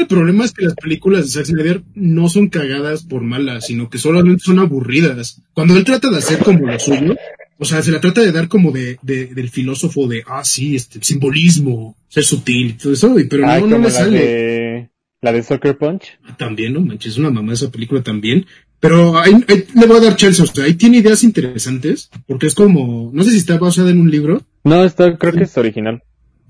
El 0.00 0.06
problema 0.06 0.44
es 0.44 0.52
que 0.52 0.64
las 0.64 0.74
películas 0.74 1.24
de 1.24 1.30
Zack 1.30 1.46
Snyder 1.46 1.82
no 1.94 2.28
son 2.28 2.48
cagadas 2.48 3.04
por 3.04 3.22
malas, 3.22 3.66
sino 3.66 3.88
que 3.90 3.98
solamente 3.98 4.42
son 4.44 4.58
aburridas. 4.58 5.40
Cuando 5.52 5.76
él 5.76 5.84
trata 5.84 6.10
de 6.10 6.16
hacer 6.18 6.38
como 6.38 6.66
lo 6.66 6.78
suyo, 6.78 7.16
o 7.58 7.64
sea, 7.64 7.82
se 7.82 7.90
la 7.90 8.00
trata 8.00 8.22
de 8.22 8.32
dar 8.32 8.48
como 8.48 8.72
de, 8.72 8.98
de- 9.02 9.26
del 9.26 9.50
filósofo 9.50 10.08
de, 10.08 10.22
ah, 10.26 10.42
sí, 10.44 10.74
este, 10.76 10.98
simbolismo, 11.02 11.96
ser 12.08 12.24
sutil, 12.24 12.76
todo 12.78 12.92
eso, 12.92 13.14
pero 13.28 13.46
Ah, 13.46 13.60
no, 13.60 13.66
no 13.66 13.78
le 13.78 13.90
sale. 13.90 14.18
de, 14.18 14.90
la 15.20 15.32
de 15.32 15.42
Soccer 15.42 15.76
Punch. 15.76 16.18
También, 16.38 16.72
no 16.72 16.80
manches, 16.80 17.12
es 17.12 17.18
una 17.18 17.30
mamá 17.30 17.52
esa 17.52 17.70
película 17.70 18.02
también. 18.02 18.46
Pero 18.80 19.18
ahí, 19.18 19.34
ahí 19.48 19.64
le 19.78 19.86
voy 19.86 19.98
a 19.98 20.00
dar 20.00 20.16
chance, 20.16 20.40
o 20.42 20.46
sea, 20.46 20.64
ahí 20.64 20.72
tiene 20.74 20.96
ideas 20.98 21.22
interesantes, 21.22 22.08
porque 22.26 22.46
es 22.46 22.54
como, 22.54 23.10
no 23.12 23.22
sé 23.24 23.30
si 23.32 23.36
está 23.36 23.58
basada 23.58 23.90
en 23.90 24.00
un 24.00 24.10
libro, 24.10 24.42
No, 24.64 24.82
esta 24.84 25.18
creo 25.18 25.34
que 25.34 25.44
es 25.44 25.56
original. 25.58 26.02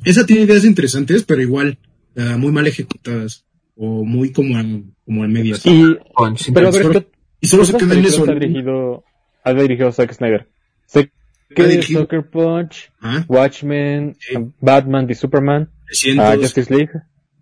esa 0.04 0.24
tiene 0.24 0.42
ideas 0.42 0.64
interesantes, 0.64 1.24
pero 1.24 1.42
igual, 1.42 1.78
ah, 2.16 2.36
muy 2.36 2.52
mal 2.52 2.66
ejecutadas, 2.66 3.44
o 3.76 4.04
muy 4.04 4.32
como 4.32 4.56
a, 4.58 4.64
como 5.04 5.24
a 5.24 5.28
medias. 5.28 5.64
Y, 5.66 5.96
Con 6.14 6.36
pero 6.54 6.70
¿qué, 6.72 7.06
Y 7.40 7.46
solo 7.46 7.64
se 7.64 7.72
¿cuántas 7.72 7.88
queda 7.90 7.98
en 8.00 8.06
eso. 8.06 8.22
ha 8.30 8.34
dirigido, 8.34 9.04
ha 9.44 9.52
dirigido 9.54 9.92
Zack 9.92 10.12
Snyder? 10.12 10.48
Sé 10.86 11.10
Ha 11.50 11.54
que 11.54 11.66
dirigido- 11.66 12.00
Soccer 12.02 12.28
Punch, 12.30 12.92
Ah, 13.00 13.24
Watchmen, 13.28 14.16
Sí. 14.20 14.34
Batman 14.60 15.06
v 15.06 15.14
Superman, 15.14 15.70
300. 15.86 16.24
ah, 16.26 16.36
Justice 16.36 16.74
League, 16.74 16.90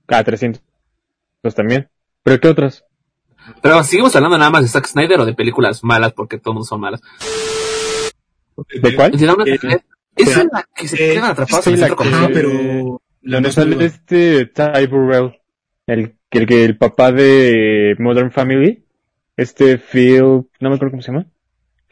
ah, 0.08 0.22
300 0.24 0.62
también. 1.54 1.88
¿Pero 2.22 2.40
qué 2.40 2.48
otras? 2.48 2.84
Pero 3.62 3.82
seguimos 3.82 4.14
hablando 4.14 4.36
nada 4.38 4.50
más 4.50 4.62
de 4.62 4.68
Zack 4.68 4.86
Snyder 4.86 5.20
o 5.20 5.24
de 5.26 5.32
películas 5.34 5.82
malas, 5.82 6.12
porque 6.12 6.38
todos 6.38 6.66
son 6.68 6.80
malas. 6.80 7.00
¿De 8.82 8.94
cuál? 8.94 9.12
¿Te 9.12 9.24
da 9.24 9.34
una 9.34 9.44
Eh, 9.44 9.58
pero- 9.60 9.78
es 10.16 10.36
la 10.52 10.68
que 10.74 10.88
se 10.88 10.96
eh, 10.96 11.14
quedan 11.14 11.30
atrapados 11.30 11.66
en 11.68 11.72
el 11.74 11.78
centro 11.78 11.96
comercial. 11.96 12.30
pero 12.32 13.02
más 13.40 13.54
sale 13.54 13.84
este 13.84 14.46
Ty 14.46 14.86
Burrell, 14.90 15.38
el, 15.86 16.14
el, 16.30 16.46
que 16.46 16.64
el 16.64 16.76
papá 16.76 17.12
de 17.12 17.94
Modern 17.98 18.30
Family, 18.30 18.84
este 19.36 19.78
Phil, 19.78 20.22
no 20.60 20.70
me 20.70 20.74
acuerdo 20.76 20.90
cómo 20.92 21.02
se 21.02 21.12
llama, 21.12 21.26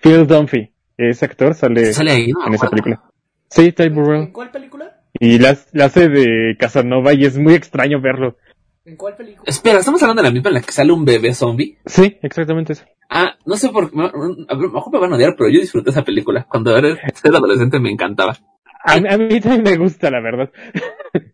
Phil 0.02 0.26
Dunphy, 0.26 0.72
ese 0.96 1.24
actor 1.24 1.54
sale, 1.54 1.92
Sale 1.92 2.10
ahí, 2.10 2.32
¿no? 2.32 2.46
en 2.46 2.54
esa 2.54 2.68
película. 2.68 3.02
Sí, 3.48 3.72
Ty 3.72 3.88
Burrell. 3.90 4.22
¿En 4.22 4.32
cuál 4.32 4.50
película? 4.50 5.00
Y 5.18 5.38
la, 5.38 5.56
la 5.72 5.86
hace 5.86 6.08
de 6.08 6.56
Casanova 6.58 7.14
y 7.14 7.24
es 7.24 7.38
muy 7.38 7.54
extraño 7.54 8.00
verlo. 8.00 8.36
¿En 8.84 8.96
cuál 8.96 9.16
película? 9.16 9.42
Espera, 9.46 9.78
¿estamos 9.78 10.02
hablando 10.02 10.22
de 10.22 10.28
la 10.28 10.32
misma 10.32 10.50
en 10.50 10.54
la 10.54 10.60
que 10.62 10.72
sale 10.72 10.92
un 10.92 11.04
bebé 11.04 11.32
zombie? 11.34 11.78
Sí, 11.86 12.18
exactamente 12.22 12.74
eso. 12.74 12.84
Ah, 13.08 13.36
no 13.46 13.56
sé 13.56 13.68
por 13.70 13.90
qué, 13.90 13.96
me- 13.96 14.04
a 14.04 14.54
ver, 14.56 14.68
mejor 14.70 14.92
me 14.92 14.98
van 15.00 15.12
a 15.12 15.16
odiar, 15.16 15.34
pero 15.36 15.48
yo 15.50 15.60
disfruté 15.60 15.90
esa 15.90 16.04
película. 16.04 16.44
Cuando 16.48 16.76
era, 16.76 16.88
era 16.90 17.38
adolescente 17.38 17.80
me 17.80 17.90
encantaba. 17.90 18.36
A, 18.84 18.92
a 18.94 19.18
mí 19.18 19.40
también 19.40 19.62
me 19.64 19.76
gusta, 19.76 20.10
la 20.10 20.20
verdad. 20.20 20.50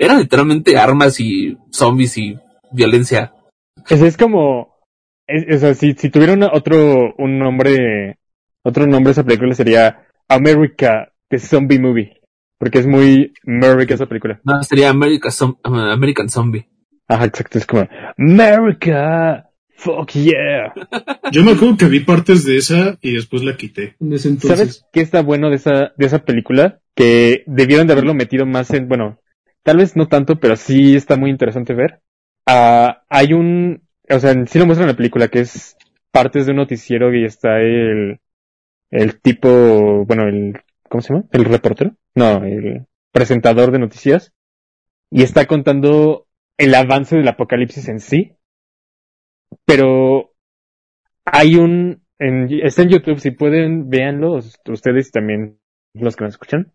Era 0.00 0.16
literalmente 0.16 0.78
armas 0.78 1.18
y 1.18 1.58
zombies 1.72 2.16
y 2.18 2.38
violencia. 2.72 3.34
Es, 3.88 4.00
es 4.00 4.16
como, 4.16 4.76
es, 5.26 5.56
o 5.56 5.58
sea, 5.58 5.74
si, 5.74 5.94
si 5.94 6.08
tuviera 6.08 6.34
una- 6.34 6.52
otro, 6.52 7.14
un 7.18 7.38
nombre, 7.38 8.18
otro 8.62 8.86
nombre 8.86 9.10
esa 9.10 9.24
película 9.24 9.54
sería 9.54 10.06
America, 10.28 11.12
the 11.28 11.38
Zombie 11.38 11.80
Movie. 11.80 12.14
Porque 12.58 12.78
es 12.78 12.86
muy 12.86 13.32
America 13.46 13.94
esa 13.94 14.06
película. 14.06 14.40
No, 14.44 14.62
sería 14.62 14.90
America 14.90 15.28
uh, 15.40 15.68
American 15.92 16.28
Zombie. 16.28 16.68
Ajá, 17.08 17.24
exacto, 17.24 17.58
es 17.58 17.66
como 17.66 17.88
America, 18.16 19.48
fuck 19.76 20.10
yeah. 20.12 20.74
Yo 21.32 21.44
me 21.44 21.52
acuerdo 21.52 21.76
que 21.76 21.86
vi 21.86 22.00
partes 22.00 22.44
de 22.44 22.56
esa 22.56 22.98
y 23.00 23.14
después 23.14 23.42
la 23.42 23.56
quité. 23.56 23.96
En 24.00 24.12
ese 24.12 24.28
entonces. 24.28 24.58
¿Sabes 24.58 24.86
qué 24.92 25.00
está 25.00 25.22
bueno 25.22 25.50
de 25.50 25.56
esa, 25.56 25.92
de 25.96 26.06
esa 26.06 26.24
película? 26.24 26.80
Que 26.94 27.44
debieron 27.46 27.86
de 27.86 27.92
haberlo 27.94 28.12
metido 28.14 28.44
más 28.44 28.70
en, 28.72 28.88
bueno, 28.88 29.20
tal 29.62 29.78
vez 29.78 29.96
no 29.96 30.08
tanto, 30.08 30.38
pero 30.40 30.56
sí 30.56 30.96
está 30.96 31.16
muy 31.16 31.30
interesante 31.30 31.74
ver. 31.74 32.00
Ah, 32.46 33.02
hay 33.08 33.32
un, 33.32 33.82
o 34.08 34.18
sea, 34.18 34.34
sí 34.46 34.58
lo 34.58 34.66
muestran 34.66 34.88
en 34.88 34.94
la 34.94 34.96
película, 34.96 35.28
que 35.28 35.40
es 35.40 35.76
partes 36.10 36.46
de 36.46 36.52
un 36.52 36.58
noticiero 36.58 37.14
y 37.14 37.24
está 37.24 37.60
el, 37.60 38.20
el 38.90 39.20
tipo, 39.20 40.04
bueno, 40.06 40.24
el, 40.28 40.60
¿cómo 40.88 41.02
se 41.02 41.12
llama? 41.14 41.26
¿El 41.32 41.44
reportero? 41.46 41.92
No, 42.14 42.44
el 42.44 42.86
presentador 43.12 43.72
de 43.72 43.78
noticias. 43.80 44.32
Y 45.10 45.22
está 45.22 45.46
contando 45.46 46.26
el 46.58 46.74
avance 46.74 47.16
del 47.16 47.28
apocalipsis 47.28 47.88
en 47.88 48.00
sí. 48.00 48.36
Pero 49.64 50.32
hay 51.26 51.56
un, 51.56 52.02
en, 52.20 52.48
está 52.64 52.82
en 52.82 52.90
YouTube, 52.90 53.20
si 53.20 53.32
pueden, 53.32 53.90
véanlo, 53.90 54.34
us- 54.34 54.58
ustedes 54.68 55.12
también, 55.12 55.60
los 55.94 56.16
que 56.16 56.24
nos 56.24 56.34
escuchan. 56.34 56.72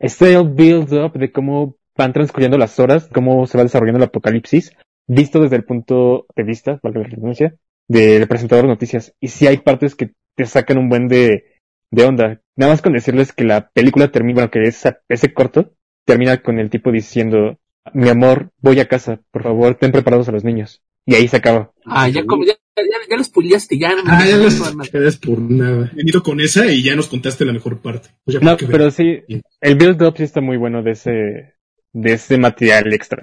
Está 0.00 0.28
el 0.30 0.50
build 0.50 0.92
up 0.94 1.14
de 1.18 1.32
cómo 1.32 1.77
van 1.98 2.14
transcurriendo 2.14 2.56
las 2.56 2.78
horas, 2.78 3.10
cómo 3.12 3.46
se 3.46 3.58
va 3.58 3.64
desarrollando 3.64 3.98
el 3.98 4.08
apocalipsis, 4.08 4.72
visto 5.06 5.40
desde 5.40 5.56
el 5.56 5.64
punto 5.64 6.26
de 6.34 6.44
vista, 6.44 6.80
valga 6.82 7.00
la 7.00 7.08
redundancia, 7.08 7.56
del 7.88 8.26
presentador 8.28 8.64
de 8.64 8.70
noticias. 8.70 9.12
Y 9.20 9.28
sí 9.28 9.46
hay 9.46 9.58
partes 9.58 9.94
que 9.94 10.12
te 10.36 10.46
sacan 10.46 10.78
un 10.78 10.88
buen 10.88 11.08
de, 11.08 11.56
de 11.90 12.04
onda. 12.04 12.40
Nada 12.56 12.72
más 12.72 12.82
con 12.82 12.92
decirles 12.92 13.32
que 13.32 13.44
la 13.44 13.68
película 13.70 14.10
termina, 14.10 14.34
bueno, 14.36 14.50
que 14.50 14.62
esa, 14.62 15.00
ese 15.08 15.34
corto 15.34 15.74
termina 16.06 16.40
con 16.40 16.58
el 16.58 16.70
tipo 16.70 16.92
diciendo, 16.92 17.58
mi 17.92 18.08
amor, 18.08 18.50
voy 18.60 18.78
a 18.80 18.88
casa, 18.88 19.20
por 19.30 19.42
favor, 19.42 19.74
ten 19.74 19.92
preparados 19.92 20.28
a 20.28 20.32
los 20.32 20.44
niños. 20.44 20.80
Y 21.04 21.14
ahí 21.14 21.26
se 21.26 21.38
acaba. 21.38 21.72
Ah, 21.84 22.08
ya, 22.08 22.24
como, 22.26 22.44
ya, 22.44 22.52
ya, 22.76 22.84
ya 23.10 23.16
lo 23.16 23.24
spoileaste, 23.24 23.78
ya. 23.78 23.94
no 23.94 24.02
Ah, 24.06 24.24
ya 24.26 24.36
no, 24.36 24.44
los 24.44 24.90
quedas 24.90 25.16
por 25.16 25.40
nada. 25.40 25.90
Venido 25.94 26.22
con 26.22 26.38
esa 26.40 26.70
y 26.70 26.82
ya 26.82 26.94
nos 26.94 27.08
contaste 27.08 27.44
la 27.46 27.54
mejor 27.54 27.80
parte. 27.80 28.10
Pues 28.24 28.38
ya 28.38 28.40
No, 28.40 28.56
pero 28.56 28.90
sí, 28.90 29.22
el 29.60 29.76
build-up 29.76 30.14
sí 30.18 30.24
está 30.24 30.42
muy 30.42 30.58
bueno 30.58 30.82
de 30.82 30.90
ese, 30.90 31.54
de 31.92 32.12
ese 32.14 32.38
material 32.38 32.92
extra. 32.92 33.22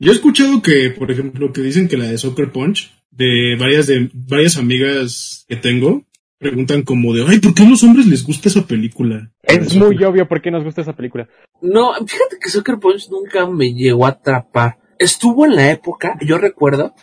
Yo 0.00 0.12
he 0.12 0.14
escuchado 0.14 0.62
que, 0.62 0.90
por 0.90 1.10
ejemplo, 1.10 1.52
que 1.52 1.60
dicen 1.60 1.88
que 1.88 1.96
la 1.96 2.06
de 2.06 2.18
Soccer 2.18 2.52
Punch, 2.52 2.92
de 3.10 3.56
varias 3.58 3.86
de 3.88 4.10
varias 4.12 4.56
amigas 4.56 5.44
que 5.48 5.56
tengo, 5.56 6.04
preguntan 6.38 6.82
como 6.82 7.12
de, 7.12 7.24
ay, 7.26 7.40
¿por 7.40 7.52
qué 7.52 7.64
a 7.64 7.68
los 7.68 7.82
hombres 7.82 8.06
les 8.06 8.24
gusta 8.24 8.48
esa 8.48 8.66
película? 8.66 9.32
Es 9.42 9.74
muy 9.74 10.02
obvio 10.04 10.28
por 10.28 10.40
qué 10.40 10.50
nos 10.50 10.64
gusta 10.64 10.82
esa 10.82 10.94
película. 10.94 11.28
No, 11.60 11.94
fíjate 11.94 12.38
que 12.40 12.48
Soccer 12.48 12.78
Punch 12.78 13.08
nunca 13.10 13.46
me 13.46 13.74
llegó 13.74 14.06
a 14.06 14.10
atrapar. 14.10 14.78
Estuvo 14.98 15.44
en 15.46 15.56
la 15.56 15.70
época, 15.70 16.16
yo 16.20 16.38
recuerdo, 16.38 16.94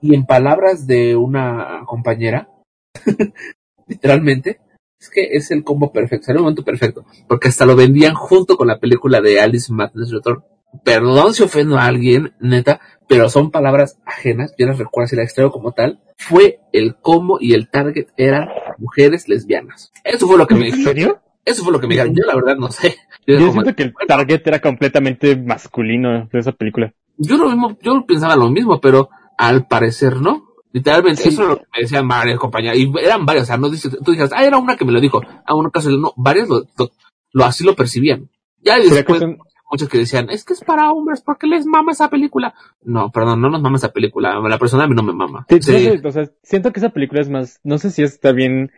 y 0.00 0.14
en 0.14 0.26
palabras 0.26 0.86
de 0.86 1.16
una 1.16 1.82
compañera, 1.86 2.48
literalmente, 3.88 4.60
es 5.04 5.10
que 5.10 5.36
es 5.36 5.50
el 5.50 5.64
combo 5.64 5.92
perfecto, 5.92 6.26
era 6.30 6.38
el 6.38 6.42
momento 6.42 6.64
perfecto, 6.64 7.04
porque 7.28 7.48
hasta 7.48 7.66
lo 7.66 7.76
vendían 7.76 8.14
junto 8.14 8.56
con 8.56 8.68
la 8.68 8.78
película 8.78 9.20
de 9.20 9.40
Alice 9.40 9.72
Madness 9.72 10.10
Return. 10.10 10.42
Perdón 10.82 11.34
si 11.34 11.42
ofendo 11.42 11.76
a 11.78 11.84
alguien, 11.84 12.32
neta, 12.40 12.80
pero 13.06 13.28
son 13.28 13.50
palabras 13.50 13.98
ajenas, 14.04 14.54
yo 14.58 14.66
las 14.66 14.78
recuerdo 14.78 15.08
si 15.08 15.16
la 15.16 15.22
extraigo 15.22 15.52
como 15.52 15.72
tal. 15.72 16.00
Fue 16.16 16.60
el 16.72 16.96
combo 16.96 17.38
y 17.40 17.52
el 17.52 17.68
target 17.68 18.08
eran 18.16 18.48
mujeres 18.78 19.28
lesbianas. 19.28 19.92
Eso 20.02 20.26
fue 20.26 20.38
lo 20.38 20.46
que 20.46 20.54
me 20.54 20.68
¿En 20.68 20.82
serio? 20.82 21.20
Eso 21.44 21.62
fue 21.62 21.72
lo 21.72 21.80
que 21.80 21.86
me 21.86 21.94
dijeron. 21.94 22.14
Yo 22.16 22.24
la 22.24 22.34
verdad 22.34 22.56
no 22.56 22.70
sé. 22.70 22.96
Yo, 23.26 23.38
Yo 23.38 23.52
siento 23.52 23.74
que 23.74 23.82
el 23.84 23.94
target 24.08 24.46
era 24.46 24.60
completamente 24.60 25.36
masculino 25.36 26.28
de 26.32 26.38
esa 26.38 26.52
película. 26.52 26.92
yo 27.18 27.36
lo 27.36 27.50
mismo, 27.50 27.76
yo 27.82 28.04
pensaba 28.06 28.36
lo 28.36 28.50
mismo, 28.50 28.80
pero 28.80 29.10
al 29.36 29.66
parecer 29.66 30.16
no. 30.16 30.53
Literalmente, 30.74 31.22
Sí. 31.22 31.28
eso 31.28 31.42
es 31.44 31.48
lo 31.50 31.56
que 31.58 31.64
me 31.72 31.82
decían 31.82 32.08
varias 32.08 32.38
compañías. 32.38 32.76
Y 32.76 32.92
eran 33.00 33.24
varias, 33.24 33.44
o 33.44 33.46
sea, 33.46 33.56
no 33.56 33.70
dices, 33.70 33.96
tú 34.04 34.10
dices, 34.10 34.30
ah, 34.34 34.44
era 34.44 34.58
una 34.58 34.76
que 34.76 34.84
me 34.84 34.90
lo 34.92 35.00
dijo. 35.00 35.20
A 35.46 35.54
uno 35.54 35.70
caso, 35.70 35.88
no, 35.90 36.12
varias 36.16 36.48
lo, 36.48 36.64
lo, 36.76 36.90
lo- 37.32 37.44
así 37.44 37.62
lo 37.64 37.76
percibían. 37.76 38.28
Ya 38.60 38.74
¿Será 38.74 38.88
que 38.88 38.94
después, 38.96 39.20
son- 39.20 39.38
muchos 39.70 39.88
que 39.88 39.98
decían, 39.98 40.30
es 40.30 40.44
que 40.44 40.52
es 40.52 40.64
para 40.64 40.90
hombres, 40.90 41.22
porque 41.24 41.46
les 41.46 41.64
mama 41.64 41.92
esa 41.92 42.10
película? 42.10 42.54
No, 42.82 43.10
perdón, 43.12 43.40
no 43.40 43.50
nos 43.50 43.62
mama 43.62 43.76
esa 43.76 43.92
película. 43.92 44.38
La 44.40 44.58
persona 44.58 44.82
a 44.84 44.88
mí 44.88 44.94
no 44.96 45.04
me 45.04 45.12
mama. 45.12 45.46
Sí, 45.48 45.62
Sí. 45.62 45.72
no 45.72 45.78
sé, 45.78 46.08
o 46.08 46.10
sea, 46.12 46.30
siento 46.42 46.72
que 46.72 46.80
esa 46.80 46.90
película 46.90 47.20
es 47.20 47.30
más, 47.30 47.60
no 47.62 47.78
sé 47.78 47.90
si 47.90 48.02
está 48.02 48.32
bien 48.32 48.72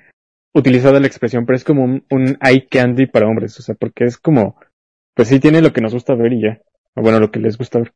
utilizada 0.54 1.00
la 1.00 1.06
expresión, 1.06 1.46
pero 1.46 1.56
es 1.56 1.64
como 1.64 1.82
un, 1.84 2.04
un 2.10 2.38
eye 2.42 2.66
candy 2.70 3.06
para 3.06 3.26
hombres, 3.26 3.58
o 3.58 3.62
sea, 3.62 3.74
porque 3.74 4.04
es 4.04 4.16
como, 4.18 4.56
pues 5.14 5.28
sí 5.28 5.40
tiene 5.40 5.60
lo 5.62 5.72
que 5.72 5.80
nos 5.80 5.92
gusta 5.94 6.14
ver 6.14 6.32
y 6.34 6.42
ya, 6.42 6.60
o 6.94 7.00
bueno, 7.02 7.20
lo 7.20 7.30
que 7.30 7.40
les 7.40 7.56
gusta 7.58 7.78
ver. 7.78 7.92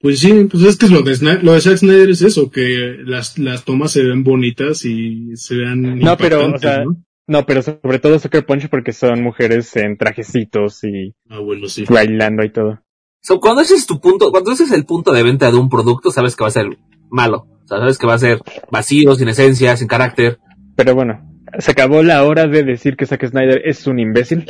Pues 0.00 0.20
sí, 0.20 0.48
pues 0.50 0.62
es 0.64 0.76
que 0.78 0.88
lo 0.88 1.02
de, 1.02 1.14
Snyder, 1.14 1.44
lo 1.44 1.52
de 1.52 1.60
Zack 1.60 1.76
Snyder 1.76 2.08
es 2.08 2.22
eso, 2.22 2.50
que 2.50 2.96
las, 3.04 3.38
las 3.38 3.64
tomas 3.64 3.92
se 3.92 4.02
ven 4.02 4.24
bonitas 4.24 4.84
y 4.86 5.36
se 5.36 5.56
vean 5.56 5.98
No, 5.98 6.16
pero, 6.16 6.54
o 6.54 6.58
sea, 6.58 6.84
¿no? 6.84 6.96
no, 7.26 7.44
pero 7.44 7.60
sobre 7.62 7.98
todo 7.98 8.18
Sucker 8.18 8.46
Punch 8.46 8.68
porque 8.70 8.92
son 8.94 9.22
mujeres 9.22 9.76
en 9.76 9.98
trajecitos 9.98 10.82
y 10.84 11.14
Ah, 11.28 11.40
bueno, 11.40 11.68
sí. 11.68 11.84
bailando 11.88 12.42
y 12.44 12.50
todo. 12.50 12.80
So, 13.22 13.40
cuando 13.40 13.60
ese 13.60 13.74
es 13.74 13.86
tu 13.86 14.00
punto, 14.00 14.30
cuando 14.30 14.52
ese 14.52 14.64
es 14.64 14.72
el 14.72 14.86
punto 14.86 15.12
de 15.12 15.22
venta 15.22 15.50
de 15.50 15.58
un 15.58 15.68
producto, 15.68 16.10
sabes 16.10 16.34
que 16.34 16.44
va 16.44 16.48
a 16.48 16.52
ser 16.52 16.78
malo. 17.10 17.46
O 17.64 17.68
sea, 17.68 17.78
sabes 17.78 17.98
que 17.98 18.06
va 18.06 18.14
a 18.14 18.18
ser 18.18 18.38
vacío, 18.70 19.14
sin 19.16 19.28
esencia, 19.28 19.76
sin 19.76 19.86
carácter. 19.86 20.38
Pero 20.76 20.94
bueno, 20.94 21.20
se 21.58 21.72
acabó 21.72 22.02
la 22.02 22.24
hora 22.24 22.46
de 22.46 22.62
decir 22.62 22.96
que 22.96 23.04
Zack 23.04 23.28
Snyder 23.28 23.60
es 23.66 23.86
un 23.86 23.98
imbécil. 23.98 24.46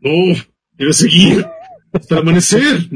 No, 0.00 0.36
quiero 0.76 0.92
seguir 0.92 1.44
hasta 1.92 2.14
el 2.14 2.20
amanecer. 2.20 2.88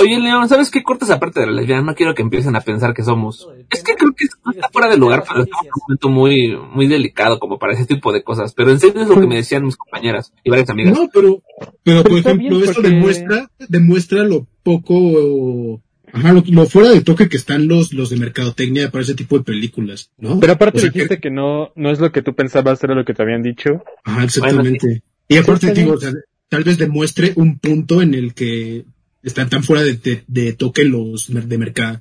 Oye, 0.00 0.18
León, 0.18 0.48
¿sabes 0.48 0.70
qué 0.70 0.82
cortas 0.82 1.10
aparte 1.10 1.40
de 1.40 1.46
la 1.46 1.52
lesbiana? 1.52 1.82
No 1.82 1.94
quiero 1.94 2.14
que 2.14 2.22
empiecen 2.22 2.56
a 2.56 2.60
pensar 2.60 2.92
que 2.94 3.02
somos. 3.02 3.48
Es 3.70 3.82
que 3.82 3.94
creo 3.94 4.12
que 4.14 4.24
está 4.24 4.68
fuera 4.72 4.88
de 4.90 4.96
lugar, 4.98 5.24
en 5.34 5.42
un 5.42 5.48
momento 5.88 6.08
muy, 6.10 6.56
muy 6.72 6.86
delicado 6.88 7.38
como 7.38 7.58
para 7.58 7.72
ese 7.74 7.86
tipo 7.86 8.12
de 8.12 8.22
cosas. 8.22 8.52
Pero 8.54 8.70
en 8.70 8.80
serio 8.80 9.02
es 9.02 9.08
lo 9.08 9.20
que 9.20 9.26
me 9.26 9.36
decían 9.36 9.64
mis 9.64 9.76
compañeras 9.76 10.32
y 10.42 10.50
varias 10.50 10.68
amigas. 10.70 10.98
No, 10.98 11.08
pero, 11.12 11.42
pero 11.82 12.02
por 12.02 12.18
ejemplo, 12.18 12.60
porque- 12.64 12.88
demuestra, 12.88 13.50
demuestra 13.68 14.24
lo 14.24 14.46
poco, 14.62 15.80
ajá, 16.12 16.32
lo, 16.32 16.42
lo 16.46 16.66
fuera 16.66 16.90
de 16.90 17.00
toque 17.00 17.28
que 17.28 17.36
están 17.36 17.66
los, 17.68 17.92
los 17.92 18.10
de 18.10 18.16
mercadotecnia 18.16 18.90
para 18.90 19.02
ese 19.02 19.14
tipo 19.14 19.38
de 19.38 19.44
películas, 19.44 20.10
¿no? 20.18 20.38
Pero 20.40 20.54
aparte 20.54 20.78
O 20.78 20.80
sea, 20.82 20.90
dijiste 20.90 21.18
que 21.20 21.30
no, 21.30 21.70
no 21.76 21.90
es 21.90 22.00
lo 22.00 22.12
que 22.12 22.22
tú 22.22 22.34
pensabas, 22.34 22.82
era 22.84 22.94
lo 22.94 23.04
que 23.04 23.14
te 23.14 23.22
habían 23.22 23.42
dicho. 23.42 23.82
Ajá, 24.04 24.24
exactamente. 24.24 24.86
Bueno, 24.86 25.00
Y 25.28 25.36
aparte, 25.38 25.68
Sí, 25.68 25.72
digo, 25.80 25.96
bien. 25.96 25.96
o 25.96 26.00
sea, 26.00 26.12
tal 26.48 26.64
vez 26.64 26.78
demuestre 26.78 27.32
un 27.36 27.58
punto 27.58 28.02
en 28.02 28.12
el 28.14 28.34
que 28.34 28.84
están 29.24 29.48
tan 29.48 29.64
fuera 29.64 29.82
de, 29.82 29.94
de- 29.94 30.22
de 30.26 30.52
toque 30.52 30.84
los 30.84 31.28
de 31.32 31.58
mercado, 31.58 32.00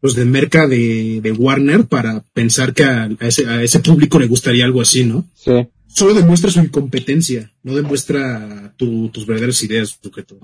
los 0.00 0.14
de 0.14 0.24
merca 0.24 0.66
de, 0.68 1.20
de 1.22 1.32
Warner 1.32 1.84
para 1.86 2.22
pensar 2.32 2.72
que 2.74 2.84
a, 2.84 3.08
a 3.20 3.26
ese, 3.26 3.46
a 3.48 3.62
ese 3.62 3.80
público 3.80 4.18
le 4.18 4.26
gustaría 4.28 4.64
algo 4.64 4.80
así, 4.80 5.04
¿no? 5.04 5.24
Sí. 5.34 5.52
Solo 5.86 6.14
demuestra 6.14 6.50
su 6.50 6.60
incompetencia, 6.60 7.50
no 7.62 7.74
demuestra 7.74 8.72
tu- 8.76 9.08
tus 9.08 9.26
verdaderas 9.26 9.62
ideas, 9.62 9.98
sujeto. 10.00 10.38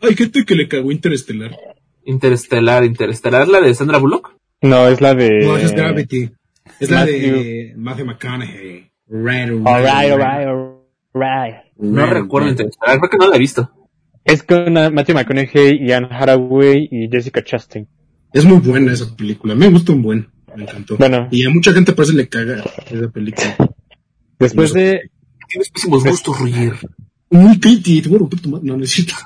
Hay 0.00 0.14
gente 0.16 0.44
que 0.44 0.54
le 0.56 0.68
cagó 0.68 0.90
Interestelar. 0.92 1.56
Interestelar, 2.04 2.84
Interestelar, 2.84 3.46
la 3.48 3.60
de 3.60 3.74
Sandra 3.74 3.98
Bullock. 3.98 4.34
No, 4.60 4.88
es 4.88 5.00
la 5.00 5.14
de... 5.14 5.38
No, 5.44 5.56
es 5.56 5.72
Gravity. 5.72 6.30
Es 6.80 6.90
la 6.90 7.06
de 7.06 7.74
Matthew- 7.76 8.04
McConaughey. 8.06 8.90
Right, 9.08 9.50
Alright, 9.64 10.12
alright, 10.12 10.48
alright. 11.14 11.54
No 11.78 12.06
recuerdo 12.06 12.48
Interestelar, 12.48 12.98
creo 12.98 13.10
que 13.10 13.16
no 13.18 13.28
la 13.30 13.36
he 13.36 13.38
visto. 13.38 13.70
Es 14.24 14.42
con 14.42 14.76
uh, 14.76 14.90
Matthew 14.90 15.14
McConaughey, 15.14 15.86
Ian 15.86 16.04
Haraway 16.10 16.88
y 16.90 17.08
Jessica 17.08 17.42
Chastain. 17.42 17.88
Es 18.32 18.44
muy 18.44 18.58
buena 18.58 18.92
esa 18.92 19.14
película. 19.14 19.54
Me 19.54 19.68
gusta 19.68 19.92
un 19.92 20.02
buen. 20.02 20.28
Me 20.56 20.62
encantó. 20.64 20.96
Bueno. 20.96 21.28
Y 21.30 21.44
a 21.44 21.50
mucha 21.50 21.72
gente 21.72 21.92
parece 21.92 22.14
le 22.14 22.28
caga 22.28 22.64
esa 22.90 23.08
película. 23.10 23.56
Después 24.38 24.72
de... 24.72 25.10
Tienes 25.48 25.70
pésimos 25.70 26.04
gustos, 26.04 26.38
Roger. 26.38 26.74
Un 27.28 27.60
piti, 27.60 28.00
te 28.00 28.08
voy 28.08 28.16
a 28.16 28.18
romper 28.20 28.40
tu 28.40 28.50
madre. 28.50 28.66
No 28.66 28.76
necesito. 28.76 29.14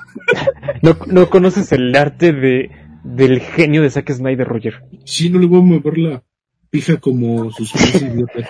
No, 0.81 0.97
no 1.07 1.29
conoces 1.29 1.71
el 1.71 1.95
arte 1.95 2.33
de 2.33 2.69
del 3.03 3.39
genio 3.39 3.81
de 3.81 3.89
Zack 3.89 4.11
Snyder, 4.11 4.47
Roger. 4.47 4.83
Sí, 5.05 5.29
no 5.29 5.39
le 5.39 5.47
voy 5.47 5.59
a 5.59 5.63
mover 5.63 5.97
la 5.97 6.23
pija 6.69 6.97
como 6.97 7.51
sus 7.51 7.71
fans 7.71 8.01
idiotas. 8.01 8.49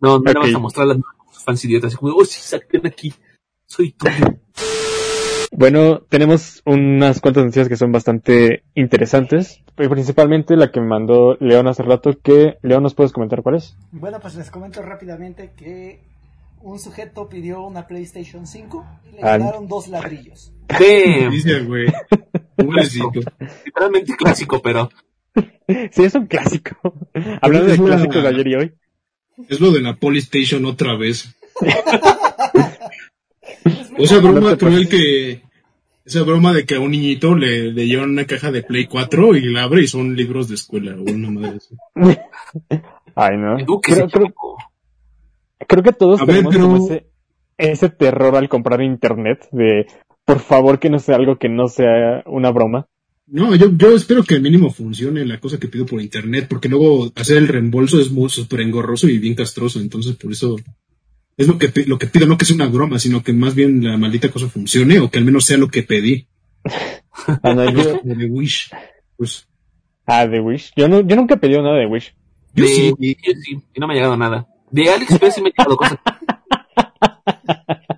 No, 0.00 0.18
no 0.18 0.32
le 0.32 0.38
vas 0.38 0.54
a 0.54 0.58
mostrar 0.58 0.86
las 0.86 0.98
fans 1.44 1.64
idiotas. 1.64 1.88
Así 1.88 1.96
como, 1.96 2.14
oh, 2.14 2.24
sí, 2.24 2.40
saquen 2.40 2.86
aquí. 2.86 3.12
Soy 3.66 3.92
tuyo. 3.92 4.38
Bueno, 5.58 6.00
tenemos 6.10 6.60
unas 6.66 7.20
cuantas 7.22 7.44
noticias 7.44 7.68
que 7.70 7.76
son 7.76 7.90
bastante 7.90 8.62
interesantes. 8.74 9.62
Y 9.78 9.88
principalmente 9.88 10.54
la 10.54 10.70
que 10.70 10.80
me 10.82 10.86
mandó 10.86 11.36
León 11.40 11.66
hace 11.66 11.82
rato, 11.82 12.10
que 12.22 12.58
León 12.62 12.82
nos 12.82 12.94
puedes 12.94 13.12
comentar 13.12 13.42
cuál 13.42 13.54
es. 13.56 13.74
Bueno, 13.90 14.20
pues 14.20 14.34
les 14.34 14.50
comento 14.50 14.82
rápidamente 14.82 15.52
que 15.56 16.00
un 16.60 16.78
sujeto 16.78 17.28
pidió 17.30 17.62
una 17.62 17.86
PlayStation 17.86 18.46
5 18.46 18.84
y 19.06 19.16
le 19.16 19.22
Ah. 19.22 19.38
llegaron 19.38 19.66
dos 19.66 19.88
ladrillos. 19.88 20.52
Damn. 20.68 21.30
Dice, 21.30 21.60
güey. 21.60 21.86
Literalmente 23.64 24.14
clásico, 24.16 24.60
pero 24.60 24.90
Sí, 25.90 26.04
es 26.04 26.14
un 26.14 26.26
clásico. 26.26 26.76
Hablando 27.40 27.68
de 27.68 27.76
clásicos 27.78 28.22
de 28.22 28.28
ayer 28.28 28.46
y 28.48 28.54
hoy. 28.56 28.74
Es 29.48 29.58
lo 29.60 29.70
de 29.72 29.80
la 29.80 29.96
Polystation 29.96 30.64
otra 30.66 30.96
vez. 30.96 31.34
Esa 33.98 34.18
broma 34.18 34.56
cruel 34.56 34.88
que. 34.88 35.42
Esa 36.06 36.22
broma 36.22 36.52
de 36.54 36.64
que 36.64 36.76
a 36.76 36.80
un 36.80 36.92
niñito 36.92 37.34
le, 37.34 37.72
le 37.72 37.86
llevan 37.86 38.10
una 38.10 38.24
caja 38.26 38.52
de 38.52 38.62
Play 38.62 38.86
4 38.86 39.34
y 39.36 39.52
la 39.52 39.64
abre 39.64 39.82
y 39.82 39.88
son 39.88 40.14
libros 40.14 40.48
de 40.48 40.54
escuela 40.54 40.94
o 40.96 41.02
una 41.02 41.30
madre 41.30 41.56
así. 41.56 41.74
Ay, 43.16 43.36
no. 43.36 43.56
Creo, 43.82 44.08
creo, 44.08 44.34
creo 45.66 45.82
que 45.82 45.92
todos 45.92 46.20
A 46.20 46.24
ver, 46.24 46.36
tenemos 46.36 46.54
pero- 46.54 46.66
como 46.68 46.86
ese, 46.86 47.06
ese 47.58 47.88
terror 47.88 48.36
al 48.36 48.48
comprar 48.48 48.82
internet 48.82 49.48
de 49.50 49.86
por 50.24 50.38
favor 50.40 50.78
que 50.78 50.90
no 50.90 50.98
sea 51.00 51.16
algo 51.16 51.38
que 51.38 51.48
no 51.48 51.66
sea 51.68 52.22
una 52.26 52.50
broma. 52.50 52.86
No, 53.28 53.54
yo, 53.56 53.72
yo 53.76 53.96
espero 53.96 54.22
que 54.22 54.36
al 54.36 54.42
mínimo 54.42 54.70
funcione 54.70 55.24
la 55.24 55.40
cosa 55.40 55.58
que 55.58 55.66
pido 55.66 55.84
por 55.86 56.00
internet, 56.00 56.46
porque 56.48 56.68
luego 56.68 57.10
hacer 57.16 57.38
el 57.38 57.48
reembolso 57.48 58.00
es 58.00 58.12
muy 58.12 58.28
súper 58.28 58.60
engorroso 58.60 59.08
y 59.08 59.18
bien 59.18 59.34
castroso, 59.34 59.80
entonces 59.80 60.14
por 60.14 60.30
eso 60.30 60.54
es 61.36 61.46
lo 61.48 61.58
que, 61.58 61.70
lo 61.86 61.98
que 61.98 62.06
pido, 62.06 62.26
no 62.26 62.38
que 62.38 62.44
sea 62.44 62.56
una 62.56 62.66
broma, 62.66 62.98
sino 62.98 63.22
que 63.22 63.32
más 63.32 63.54
bien 63.54 63.84
la 63.84 63.96
maldita 63.96 64.30
cosa 64.30 64.48
funcione 64.48 64.98
o 65.00 65.10
que 65.10 65.18
al 65.18 65.24
menos 65.24 65.44
sea 65.44 65.58
lo 65.58 65.68
que 65.68 65.82
pedí. 65.82 66.26
Ah, 67.42 67.54
no, 67.54 67.70
yo- 67.70 68.00
de 68.04 68.26
Wish. 68.26 68.70
Pues, 69.16 69.48
ah, 70.06 70.26
de 70.26 70.38
Wish. 70.38 70.70
Yo, 70.76 70.86
no, 70.86 71.00
yo 71.00 71.16
nunca 71.16 71.34
he 71.34 71.38
pedido 71.38 71.62
nada 71.62 71.76
de 71.76 71.86
Wish. 71.86 72.14
yo 72.54 72.64
De- 72.64 72.70
sí. 72.70 72.94
yo 72.98 73.32
sí, 73.42 73.58
y 73.74 73.80
no 73.80 73.86
me 73.88 73.94
ha 73.94 73.96
llegado 73.96 74.16
nada. 74.18 74.46
De 74.70 74.88
AliExpress 74.90 75.34
sí 75.34 75.40
me 75.42 75.48
ha 75.48 75.52
llegado 75.52 75.76
cosas. 75.76 75.98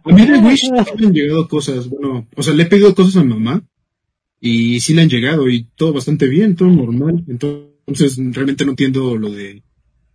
A 0.05 0.13
mí 0.13 0.25
de 0.27 0.39
Wish 0.39 0.61
sí 0.61 0.71
me 0.71 0.79
han 1.07 1.13
llegado 1.13 1.49
cosas, 1.49 1.89
bueno, 1.89 2.27
o 2.37 2.43
sea, 2.43 2.55
le 2.55 2.63
he 2.63 2.67
pedido 2.67 2.95
cosas 2.95 3.17
a 3.17 3.25
mamá 3.25 3.63
y 4.41 4.81
sí 4.81 4.95
le 4.95 5.03
han 5.03 5.09
llegado 5.11 5.49
y 5.51 5.65
todo 5.75 5.93
bastante 5.93 6.27
bien, 6.29 6.55
todo 6.57 6.69
normal. 6.69 7.25
Entonces, 7.29 8.17
realmente 8.33 8.65
no 8.65 8.71
entiendo 8.71 9.17
lo 9.17 9.31
de, 9.31 9.63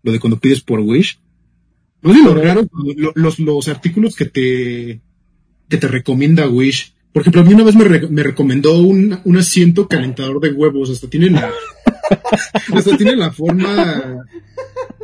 lo 0.01 0.11
de 0.11 0.19
cuando 0.19 0.39
pides 0.39 0.61
por 0.61 0.79
Wish. 0.79 1.19
No 2.03 2.13
sé 2.13 2.24
lo 2.24 2.36
raro, 2.36 2.62
lo- 2.95 3.12
los, 3.15 3.39
los 3.39 3.67
artículos 3.69 4.15
que 4.15 4.25
te, 4.25 5.01
que 5.69 5.77
te 5.77 5.88
recomienda 5.88 6.48
Wish 6.50 6.93
Por 7.13 7.22
ejemplo, 7.22 7.41
a 7.41 7.45
mí 7.45 7.53
una 7.53 7.63
vez 7.63 7.75
me, 7.75 7.86
re- 7.86 8.07
me 8.10 8.24
recomendó 8.24 8.77
un, 8.81 9.19
un 9.24 9.38
asiento 9.38 9.88
calentador 9.88 10.39
de 10.39 10.51
huevos. 10.51 10.89
Hasta 10.89 11.07
tiene 11.10 11.29
la, 11.29 11.51
hasta 12.74 12.98
tiene 12.98 13.15
la 13.15 13.31
forma, 13.31 14.25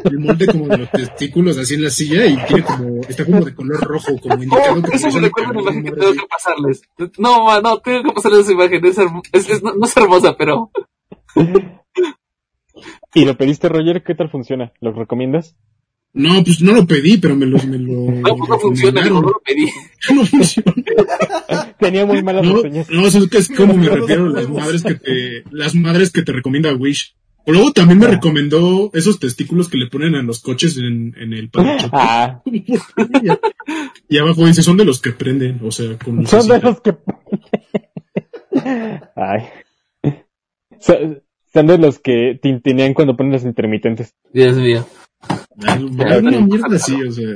el 0.03 0.19
molde 0.19 0.47
como 0.47 0.67
de 0.67 0.77
los 0.79 0.91
testículos 0.91 1.57
así 1.57 1.75
en 1.75 1.83
la 1.83 1.89
silla 1.89 2.25
y 2.25 2.35
tiene 2.47 2.63
como, 2.63 3.01
está 3.07 3.25
como 3.25 3.45
de 3.45 3.53
color 3.55 3.79
rojo, 3.81 4.17
como 4.19 4.35
indicando 4.43 4.79
Oh, 4.87 4.91
que 4.91 4.95
eso 4.97 5.07
me 5.07 5.13
utilizan 5.17 5.23
recuerda 5.23 5.51
una 5.51 5.59
calor, 5.61 5.73
imagen 5.73 5.83
que 5.83 5.91
tengo 5.99 6.13
que 6.13 6.27
pasarles. 6.29 6.81
No, 7.17 7.43
ma, 7.45 7.61
no, 7.61 7.77
tengo 7.79 8.03
que 8.03 8.11
pasarles 8.11 8.39
esa 8.41 8.51
imagen. 8.53 8.85
Es- 8.85 9.49
es- 9.49 9.63
no, 9.63 9.73
no 9.75 9.85
es 9.85 9.95
hermosa, 9.97 10.35
pero 10.37 10.71
¿Y 13.13 13.25
lo 13.25 13.37
pediste, 13.37 13.69
Roger? 13.69 14.03
¿Qué 14.03 14.15
tal 14.15 14.29
funciona? 14.29 14.71
¿Lo 14.81 14.91
recomiendas? 14.93 15.55
No, 16.13 16.43
pues 16.43 16.61
no 16.61 16.73
lo 16.73 16.87
pedí, 16.87 17.17
pero 17.17 17.35
me 17.35 17.45
lo, 17.45 17.57
me 17.63 17.77
lo 17.77 17.93
no, 18.11 18.35
pues 18.35 18.49
no 18.49 18.59
funciona, 18.59 19.05
no 19.05 19.21
lo 19.21 19.41
pedí. 19.45 19.67
No 20.13 20.25
funciona. 20.25 20.73
Tenía 21.79 22.05
muy 22.05 22.23
malas 22.23 22.45
No, 22.45 22.55
reseñas. 22.55 22.89
no, 22.89 23.05
eso 23.05 23.19
es, 23.19 23.29
que 23.29 23.37
es 23.37 23.49
como 23.49 23.75
me 23.75 23.89
refiero 23.89 24.25
a 24.27 24.29
las 24.29 24.49
madres 24.49 24.83
que 24.83 24.95
te, 24.95 25.43
las 25.51 25.75
madres 25.75 26.11
que 26.11 26.21
te 26.23 26.31
recomienda 26.31 26.73
Wish. 26.73 27.15
O 27.45 27.51
luego 27.51 27.71
también 27.71 27.99
me 27.99 28.07
recomendó 28.07 28.91
esos 28.93 29.19
testículos 29.19 29.69
que 29.69 29.77
le 29.77 29.87
ponen 29.87 30.15
a 30.15 30.21
los 30.21 30.39
coches 30.41 30.77
en, 30.77 31.15
en 31.17 31.33
el 31.33 31.49
parachoques. 31.49 31.89
Ah, 31.93 32.41
y 34.07 34.17
abajo 34.17 34.45
dice, 34.45 34.61
son 34.61 34.77
de 34.77 34.85
los 34.85 35.01
que 35.01 35.11
prenden, 35.11 35.59
o 35.63 35.71
sea, 35.71 35.97
con 35.97 36.25
son 36.27 36.47
de 36.47 36.59
los 36.59 36.81
que... 36.81 36.95
Ay. 39.15 39.43
Son, 40.79 41.21
son 41.53 41.67
de 41.67 41.77
los 41.77 41.99
que 41.99 42.37
tintinean 42.41 42.93
cuando 42.93 43.15
ponen 43.17 43.33
las 43.33 43.43
intermitentes. 43.45 44.13
Dios 44.33 44.55
mío. 44.57 44.85
Alguna 45.65 46.41
mierda 46.41 46.75
así, 46.75 46.95
o 47.01 47.11
sea, 47.11 47.27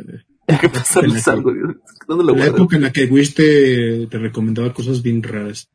Hay 0.47 0.57
que 0.57 0.69
pasarles 0.69 1.27
algo, 1.27 1.53
Dios. 1.53 1.75
¿Dónde 2.07 2.23
lo 2.23 2.31
la 2.31 2.37
guardo? 2.37 2.55
época 2.57 2.75
en 2.77 2.81
la 2.83 2.91
que 2.91 3.05
Wish 3.05 3.33
te, 3.33 4.07
te 4.07 4.17
recomendaba 4.17 4.73
cosas 4.73 5.01
bien 5.01 5.21
raras. 5.23 5.69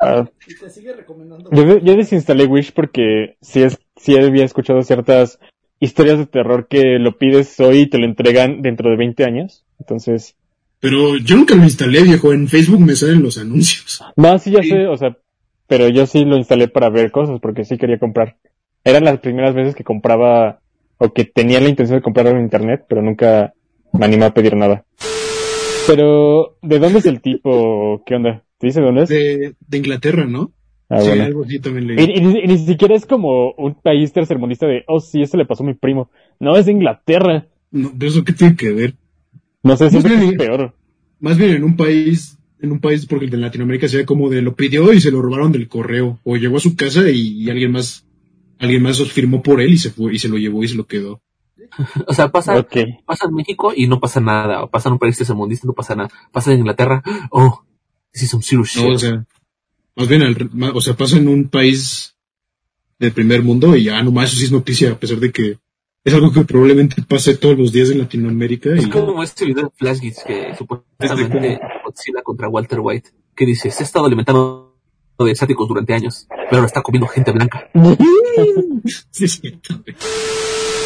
Ah, 0.00 0.28
Y 0.46 0.54
te 0.54 0.68
sigue 0.70 0.92
recomendando. 0.92 1.50
yo, 1.50 1.78
yo 1.78 1.96
desinstalé 1.96 2.44
Wish 2.44 2.72
porque 2.72 3.36
sí, 3.40 3.62
es, 3.62 3.78
sí 3.96 4.16
había 4.16 4.44
escuchado 4.44 4.82
ciertas 4.82 5.38
historias 5.80 6.18
de 6.18 6.26
terror 6.26 6.68
que 6.68 6.98
lo 6.98 7.16
pides 7.18 7.58
hoy 7.60 7.80
y 7.80 7.86
te 7.88 7.98
lo 7.98 8.04
entregan 8.04 8.60
dentro 8.62 8.90
de 8.90 8.96
20 8.96 9.24
años. 9.24 9.64
Entonces, 9.78 10.36
Pero 10.80 11.16
yo 11.16 11.36
nunca 11.36 11.54
lo 11.54 11.62
instalé, 11.64 12.02
viejo, 12.02 12.32
en 12.32 12.46
Facebook 12.48 12.80
me 12.80 12.94
salen 12.94 13.22
los 13.22 13.38
anuncios. 13.38 14.02
no, 14.16 14.38
sí 14.38 14.50
ya 14.50 14.62
Sí. 14.62 14.68
sé, 14.68 14.86
o 14.86 14.96
sea, 14.98 15.16
pero 15.66 15.88
yo 15.88 16.06
sí 16.06 16.24
lo 16.24 16.36
instalé 16.36 16.68
para 16.68 16.90
ver 16.90 17.10
cosas 17.10 17.40
porque 17.40 17.64
sí 17.64 17.78
quería 17.78 17.98
comprar. 17.98 18.36
Eran 18.86 19.04
las 19.04 19.18
primeras 19.18 19.52
veces 19.52 19.74
que 19.74 19.82
compraba 19.82 20.60
o 20.98 21.12
que 21.12 21.24
tenía 21.24 21.60
la 21.60 21.68
intención 21.68 21.98
de 21.98 22.02
comprar 22.04 22.28
algo 22.28 22.38
en 22.38 22.44
internet, 22.44 22.84
pero 22.88 23.02
nunca 23.02 23.52
me 23.92 24.06
animé 24.06 24.26
a 24.26 24.32
pedir 24.32 24.54
nada. 24.56 24.84
Pero, 25.88 26.56
¿de 26.62 26.78
dónde 26.78 27.00
es 27.00 27.06
el 27.06 27.20
tipo? 27.20 28.02
¿Qué 28.06 28.14
onda? 28.14 28.44
¿Te 28.58 28.68
dice 28.68 28.80
dónde 28.80 29.02
es? 29.02 29.08
De, 29.08 29.54
de 29.66 29.76
Inglaterra, 29.78 30.24
¿no? 30.24 30.52
Ah, 30.88 31.00
sí, 31.00 31.08
bueno. 31.08 31.24
algo 31.24 31.44
así 31.44 31.58
también 31.58 31.84
Y, 31.90 31.94
leí. 31.96 32.16
y 32.16 32.20
ni- 32.20 32.40
y 32.44 32.46
ni 32.46 32.58
siquiera 32.58 32.94
es 32.94 33.06
como 33.06 33.50
un 33.58 33.74
país 33.74 34.12
tercermundista 34.12 34.66
de, 34.68 34.84
oh 34.86 35.00
sí, 35.00 35.20
eso 35.20 35.36
le 35.36 35.46
pasó 35.46 35.64
a 35.64 35.66
mi 35.66 35.74
primo. 35.74 36.10
No, 36.38 36.56
es 36.56 36.66
de 36.66 36.72
Inglaterra. 36.72 37.46
No, 37.72 37.90
¿de 37.92 38.06
eso 38.06 38.24
qué 38.24 38.32
tiene 38.32 38.54
que 38.56 38.70
ver? 38.72 38.94
No 39.64 39.76
sé, 39.76 39.88
bien- 39.88 40.22
es 40.22 40.32
peor. 40.36 40.74
Más 41.18 41.36
bien 41.36 41.50
en 41.56 41.64
un 41.64 41.76
país, 41.76 42.38
en 42.60 42.70
un 42.70 42.78
país 42.80 43.04
porque 43.06 43.24
el 43.24 43.32
de 43.32 43.38
Latinoamérica 43.38 43.88
sería 43.88 44.06
como 44.06 44.30
de 44.30 44.42
lo 44.42 44.54
pidió 44.54 44.92
y 44.92 45.00
se 45.00 45.10
lo 45.10 45.20
robaron 45.22 45.50
del 45.50 45.66
correo. 45.68 46.20
O 46.22 46.36
llegó 46.36 46.58
a 46.58 46.60
su 46.60 46.76
casa 46.76 47.10
y, 47.10 47.42
y 47.44 47.50
alguien 47.50 47.72
más, 47.72 48.05
alguien 48.58 48.82
más 48.82 49.02
firmó 49.10 49.42
por 49.42 49.60
él 49.60 49.72
y 49.74 49.78
se 49.78 49.90
fue, 49.90 50.14
y 50.14 50.18
se 50.18 50.28
lo 50.28 50.36
llevó 50.38 50.62
y 50.64 50.68
se 50.68 50.74
lo 50.76 50.86
quedó. 50.86 51.20
O 52.06 52.14
sea, 52.14 52.30
pasa, 52.30 52.56
Ok. 52.58 52.76
pasa 53.04 53.26
en 53.26 53.34
México 53.34 53.72
y 53.74 53.86
no 53.86 53.98
pasa 54.00 54.20
nada. 54.20 54.62
O 54.64 54.70
pasa 54.70 54.88
en 54.88 54.94
un 54.94 54.98
país 54.98 55.16
tercermundista 55.16 55.66
y 55.66 55.68
no 55.68 55.72
pasa 55.74 55.94
nada. 55.96 56.10
Pasa 56.32 56.52
en 56.52 56.60
Inglaterra. 56.60 57.02
Oh, 57.30 57.62
this 58.12 58.22
is 58.24 58.30
some 58.30 58.42
serious 58.42 58.68
shit. 58.70 58.84
No, 58.84 58.94
o 58.94 58.98
sea, 58.98 59.26
más 59.96 60.08
bien, 60.08 60.22
al- 60.22 60.50
ma- 60.52 60.72
o 60.74 60.80
sea, 60.80 60.94
pasa 60.94 61.16
en 61.16 61.28
un 61.28 61.48
país 61.48 62.14
del 62.98 63.12
primer 63.12 63.42
mundo 63.42 63.76
y 63.76 63.84
ya 63.84 64.02
nomás 64.02 64.30
eso 64.30 64.38
sí 64.38 64.44
es 64.46 64.52
noticia, 64.52 64.92
a 64.92 64.98
pesar 64.98 65.18
de 65.18 65.30
que 65.32 65.58
es 66.04 66.14
algo 66.14 66.32
que 66.32 66.44
probablemente 66.44 67.02
pase 67.02 67.36
todos 67.36 67.58
los 67.58 67.72
días 67.72 67.90
en 67.90 67.98
Latinoamérica. 67.98 68.70
Es 68.74 68.86
Y, 68.86 68.90
como 68.90 69.22
este 69.22 69.44
video 69.44 69.64
de 69.64 69.70
Flash 69.76 70.00
Geeks 70.00 70.22
que 70.24 70.54
supuestamente 70.56 71.60
Godzilla 71.84 72.22
contra 72.22 72.48
Walter 72.48 72.78
White, 72.80 73.10
que 73.34 73.44
dice, 73.44 73.70
se 73.70 73.82
ha 73.82 73.86
estado 73.86 74.06
alimentando 74.06 74.65
de 75.24 75.32
asiáticos 75.32 75.68
durante 75.68 75.94
años, 75.94 76.26
pero 76.28 76.56
ahora 76.56 76.66
está 76.66 76.82
comiendo 76.82 77.06
gente 77.08 77.32
blanca. 77.32 77.68
Sí. 79.10 79.26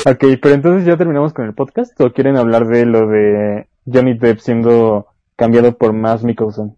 Ok, 0.07 0.25
pero 0.41 0.55
entonces 0.55 0.87
ya 0.87 0.97
terminamos 0.97 1.35
con 1.35 1.45
el 1.45 1.55
podcast 1.55 2.01
o 2.01 2.13
quieren 2.13 2.37
hablar 2.37 2.67
de 2.67 2.87
lo 2.87 3.07
de 3.09 3.69
Johnny 3.85 4.15
Depp 4.17 4.39
siendo 4.39 5.07
cambiado 5.37 5.77
por 5.77 5.93
más 5.93 6.23
Mikkelsen? 6.25 6.77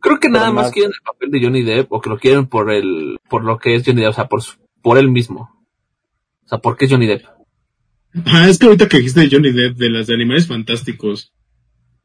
Creo 0.00 0.20
que 0.20 0.28
nada 0.28 0.52
más 0.52 0.66
más- 0.66 0.72
quieren 0.72 0.92
el 0.92 1.02
papel 1.04 1.30
de 1.32 1.42
Johnny 1.42 1.62
Depp 1.62 1.92
o 1.92 2.00
que 2.00 2.10
lo 2.10 2.18
quieren 2.18 2.46
por 2.46 2.70
el, 2.70 3.18
por 3.28 3.42
lo 3.42 3.58
que 3.58 3.74
es 3.74 3.82
Johnny 3.84 4.02
Depp, 4.02 4.10
o 4.10 4.14
sea, 4.14 4.28
por, 4.28 4.42
su- 4.42 4.56
por 4.82 4.98
él 4.98 5.10
mismo. 5.10 5.50
O 6.44 6.48
sea, 6.48 6.58
¿por 6.58 6.76
qué 6.76 6.84
es 6.84 6.92
Johnny 6.92 7.06
Depp? 7.06 7.24
Ah, 8.26 8.48
es 8.48 8.58
que 8.58 8.66
ahorita 8.66 8.88
que 8.88 8.98
dijiste 8.98 9.20
de 9.22 9.28
Johnny 9.30 9.50
Depp, 9.52 9.76
de 9.76 9.90
las 9.90 10.06
de 10.06 10.14
animales 10.14 10.46
fantásticos, 10.46 11.32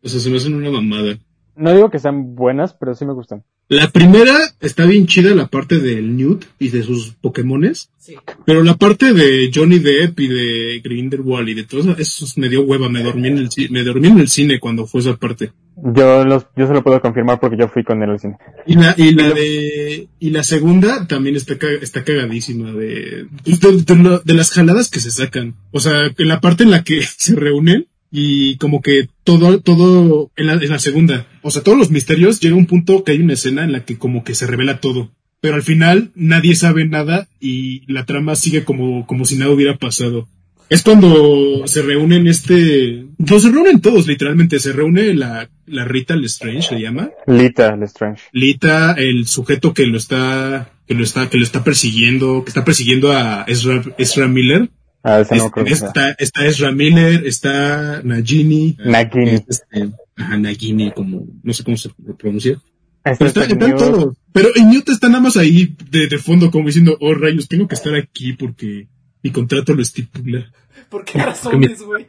o 0.04 0.10
sea, 0.10 0.20
se 0.20 0.30
me 0.32 0.38
hacen 0.38 0.56
una 0.56 0.72
mamada. 0.72 1.18
No 1.56 1.74
digo 1.76 1.92
que 1.92 2.00
sean 2.00 2.34
buenas, 2.34 2.74
pero 2.74 2.96
sí 2.96 3.06
me 3.06 3.14
gustan. 3.14 3.44
La 3.72 3.90
primera 3.90 4.38
está 4.60 4.86
bien 4.86 5.08
chida, 5.08 5.34
la 5.34 5.48
parte 5.48 5.80
del 5.80 6.18
Newt 6.18 6.44
y 6.60 6.70
de 6.70 6.84
sus 6.84 7.14
Pokémones. 7.22 7.90
Sí. 7.98 8.16
Pero 8.46 8.64
la 8.64 8.76
parte 8.76 9.14
de 9.14 9.50
Johnny 9.54 9.80
Depp 9.80 10.20
y 10.20 10.28
de 10.28 10.82
Grindelwald 10.84 11.48
y 11.48 11.54
de 11.54 11.64
todo 11.64 11.80
eso, 11.80 11.96
eso 11.98 12.26
me 12.36 12.50
dio 12.50 12.64
hueva, 12.64 12.90
me 12.90 13.02
dormí 13.02 13.30
en 13.30 13.38
el, 13.38 13.50
me 13.70 13.84
dormí 13.84 14.10
en 14.10 14.20
el 14.20 14.28
cine 14.28 14.60
cuando 14.60 14.86
fue 14.88 15.00
esa 15.00 15.16
parte. 15.16 15.54
Yo 15.96 16.26
los, 16.26 16.48
yo 16.58 16.68
se 16.68 16.74
lo 16.74 16.84
puedo 16.84 17.00
confirmar 17.00 17.40
porque 17.40 17.56
yo 17.58 17.70
fui 17.70 17.84
con 17.86 18.04
él 18.04 18.10
al 18.10 18.20
cine. 18.20 18.36
Y 18.68 18.76
la, 18.76 18.94
y 18.98 19.14
la 19.14 19.30
de, 19.32 20.08
y 20.20 20.30
la 20.32 20.44
segunda 20.44 21.08
también 21.08 21.38
está, 21.38 21.56
está 21.82 22.04
cagadísima 22.04 22.74
de, 22.74 23.28
pues, 23.46 23.60
de, 23.62 23.72
de 23.84 23.96
lo- 24.04 24.20
de 24.20 24.34
las 24.34 24.52
jaladas 24.52 24.90
que 24.90 25.00
se 25.00 25.12
sacan. 25.12 25.56
O 25.72 25.80
sea, 25.80 26.12
en 26.18 26.28
la 26.28 26.42
parte 26.42 26.64
en 26.66 26.72
la 26.72 26.84
que 26.84 27.02
se 27.18 27.36
reúnen 27.36 27.88
y 28.12 28.58
como 28.58 28.82
que 28.82 29.08
todo, 29.24 29.62
todo, 29.62 30.32
en 30.36 30.48
la, 30.48 30.54
en 30.54 30.70
la 30.70 30.80
segunda, 30.80 31.28
o 31.42 31.50
sea, 31.50 31.64
todos 31.64 31.78
los 31.78 31.92
misterios 31.92 32.42
llega 32.42 32.56
un 32.56 32.66
punto 32.66 33.04
que 33.04 33.14
hay 33.14 33.22
una 33.22 33.34
escena 33.34 33.64
en 33.64 33.72
la 33.72 33.86
que 33.86 33.98
como 33.98 34.24
que 34.24 34.36
se 34.36 34.48
revela 34.48 34.80
todo. 34.80 35.12
Pero 35.40 35.56
al 35.56 35.64
final 35.64 36.12
nadie 36.14 36.54
sabe 36.54 36.86
nada 36.86 37.28
y 37.40 37.92
la 37.92 38.06
trama 38.06 38.36
sigue 38.36 38.64
como, 38.64 39.08
como 39.08 39.26
si 39.26 39.38
nada 39.38 39.52
hubiera 39.52 39.78
pasado. 39.78 40.28
Es 40.70 40.84
cuando 40.84 41.64
se 41.66 41.82
reúnen 41.82 42.28
este, 42.28 43.06
no 43.18 43.40
se 43.42 43.50
reúnen 43.50 43.82
todos 43.82 44.08
literalmente, 44.08 44.58
se 44.58 44.72
reúne 44.72 45.14
la, 45.14 45.50
la 45.66 45.84
Rita 45.84 46.16
Lestrange, 46.16 46.62
se 46.62 46.80
llama. 46.80 47.10
Lita 47.28 47.76
Lestrange. 47.76 48.24
Lita, 48.32 48.94
el 48.94 49.28
sujeto 49.28 49.74
que 49.74 49.86
lo 49.86 49.98
está, 49.98 50.72
que 50.88 50.94
lo 50.94 51.04
está, 51.04 51.30
que 51.30 51.38
lo 51.38 51.44
está 51.44 51.64
persiguiendo, 51.64 52.46
que 52.46 52.52
está 52.52 52.64
persiguiendo 52.64 53.12
a 53.12 53.44
Ezra, 53.48 53.84
Ezra 53.98 54.30
Miller. 54.30 54.70
Ah, 55.04 55.24
no 55.30 55.36
Es- 55.46 55.52
creo 55.52 55.66
que 55.66 55.76
sea. 55.76 55.88
está, 55.88 56.12
está 56.12 56.46
Ezra 56.46 56.72
Miller, 56.72 57.26
está 57.26 58.02
Nagini. 58.04 58.78
Nagini. 58.86 59.30
Es, 59.32 59.44
este, 59.48 59.90
ajá, 60.16 60.38
Nagini, 60.38 60.92
como, 60.92 61.28
no 61.42 61.54
sé 61.54 61.64
cómo 61.64 61.78
se 61.78 61.90
pronuncia. 62.18 62.62
Este 63.04 63.18
Pero 63.18 63.28
está, 63.30 63.44
están 63.46 63.76
todos. 63.78 64.16
Pero 64.32 64.50
Newt 64.56 64.90
está 64.90 65.08
nada 65.10 65.22
más 65.22 65.38
ahí 65.38 65.76
de, 65.90 66.08
de 66.08 66.18
fondo, 66.20 66.52
como 66.52 66.68
diciendo, 66.68 66.98
oh 67.02 67.16
rayos, 67.16 67.48
tengo 67.48 67.68
que 67.68 67.74
estar 67.76 67.96
aquí 67.96 68.34
porque 68.34 68.88
mi 69.24 69.32
contrato 69.32 69.74
lo 69.74 69.82
estipula. 69.82 70.52
¿Por 70.90 71.04
qué 71.04 71.18
razones, 71.24 71.82
güey? 71.82 72.06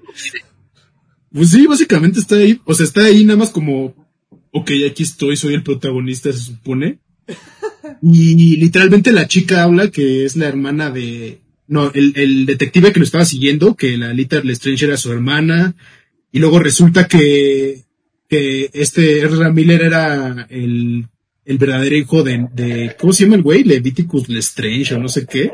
Pues 1.33 1.49
sí, 1.51 1.67
básicamente 1.67 2.19
está 2.21 2.37
ahí, 2.37 2.61
o 2.67 2.75
sea, 2.75 2.85
está 2.85 3.05
ahí 3.07 3.25
nada 3.25 3.39
más 3.39 3.49
como, 3.49 3.95
ok, 4.51 4.71
aquí 4.91 5.03
estoy, 5.03 5.39
soy 5.39 5.55
el 5.55 5.63
protagonista, 5.63 6.31
se 6.33 6.39
supone. 6.39 6.99
Y 8.05 8.57
literalmente 8.57 9.13
la 9.13 9.29
chica 9.29 9.63
habla 9.63 9.91
que 9.91 10.25
es 10.25 10.37
la 10.37 10.47
hermana 10.49 10.91
de, 10.91 11.41
no, 11.73 11.91
el, 11.95 12.13
el 12.17 12.47
detective 12.47 12.93
que 12.93 13.01
lo 13.01 13.05
estaba 13.05 13.25
siguiendo, 13.25 13.75
que 13.75 13.97
la 13.97 14.13
Lita 14.13 14.41
Lestrange 14.43 14.85
era 14.85 14.99
su 14.99 15.11
hermana, 15.11 15.75
y 16.31 16.39
luego 16.39 16.59
resulta 16.59 17.09
que, 17.09 17.85
que 18.29 18.71
este 18.75 19.25
Ezra 19.25 19.51
Miller 19.51 19.83
era 19.83 20.47
el, 20.51 21.07
el 21.47 21.59
verdadero 21.59 21.97
hijo 21.97 22.23
de, 22.23 22.95
¿cómo 22.99 23.15
se 23.15 23.25
llama 23.25 23.37
el 23.37 23.43
güey? 23.43 23.65
Leviticus 23.65 24.29
Lestrange 24.29 24.95
o 24.95 24.99
no 24.99 25.09
sé 25.09 25.27
qué. 25.27 25.51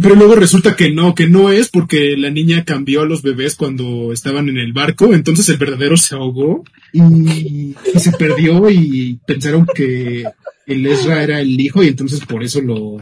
Pero 0.00 0.14
luego 0.16 0.34
resulta 0.34 0.74
que 0.74 0.90
no, 0.90 1.14
que 1.14 1.28
no 1.28 1.50
es 1.50 1.68
porque 1.68 2.16
la 2.16 2.30
niña 2.30 2.64
cambió 2.64 3.02
a 3.02 3.06
los 3.06 3.22
bebés 3.22 3.54
cuando 3.54 4.12
estaban 4.12 4.48
en 4.48 4.56
el 4.56 4.72
barco, 4.72 5.12
entonces 5.12 5.48
el 5.48 5.56
verdadero 5.56 5.96
se 5.96 6.14
ahogó 6.14 6.64
y, 6.92 7.74
y 7.94 7.98
se 7.98 8.12
perdió 8.12 8.70
y 8.70 9.20
pensaron 9.26 9.66
que 9.72 10.24
el 10.66 10.86
Ezra 10.86 11.22
era 11.22 11.40
el 11.40 11.60
hijo 11.60 11.82
y 11.82 11.88
entonces 11.88 12.20
por 12.20 12.42
eso 12.42 12.60
lo, 12.60 12.98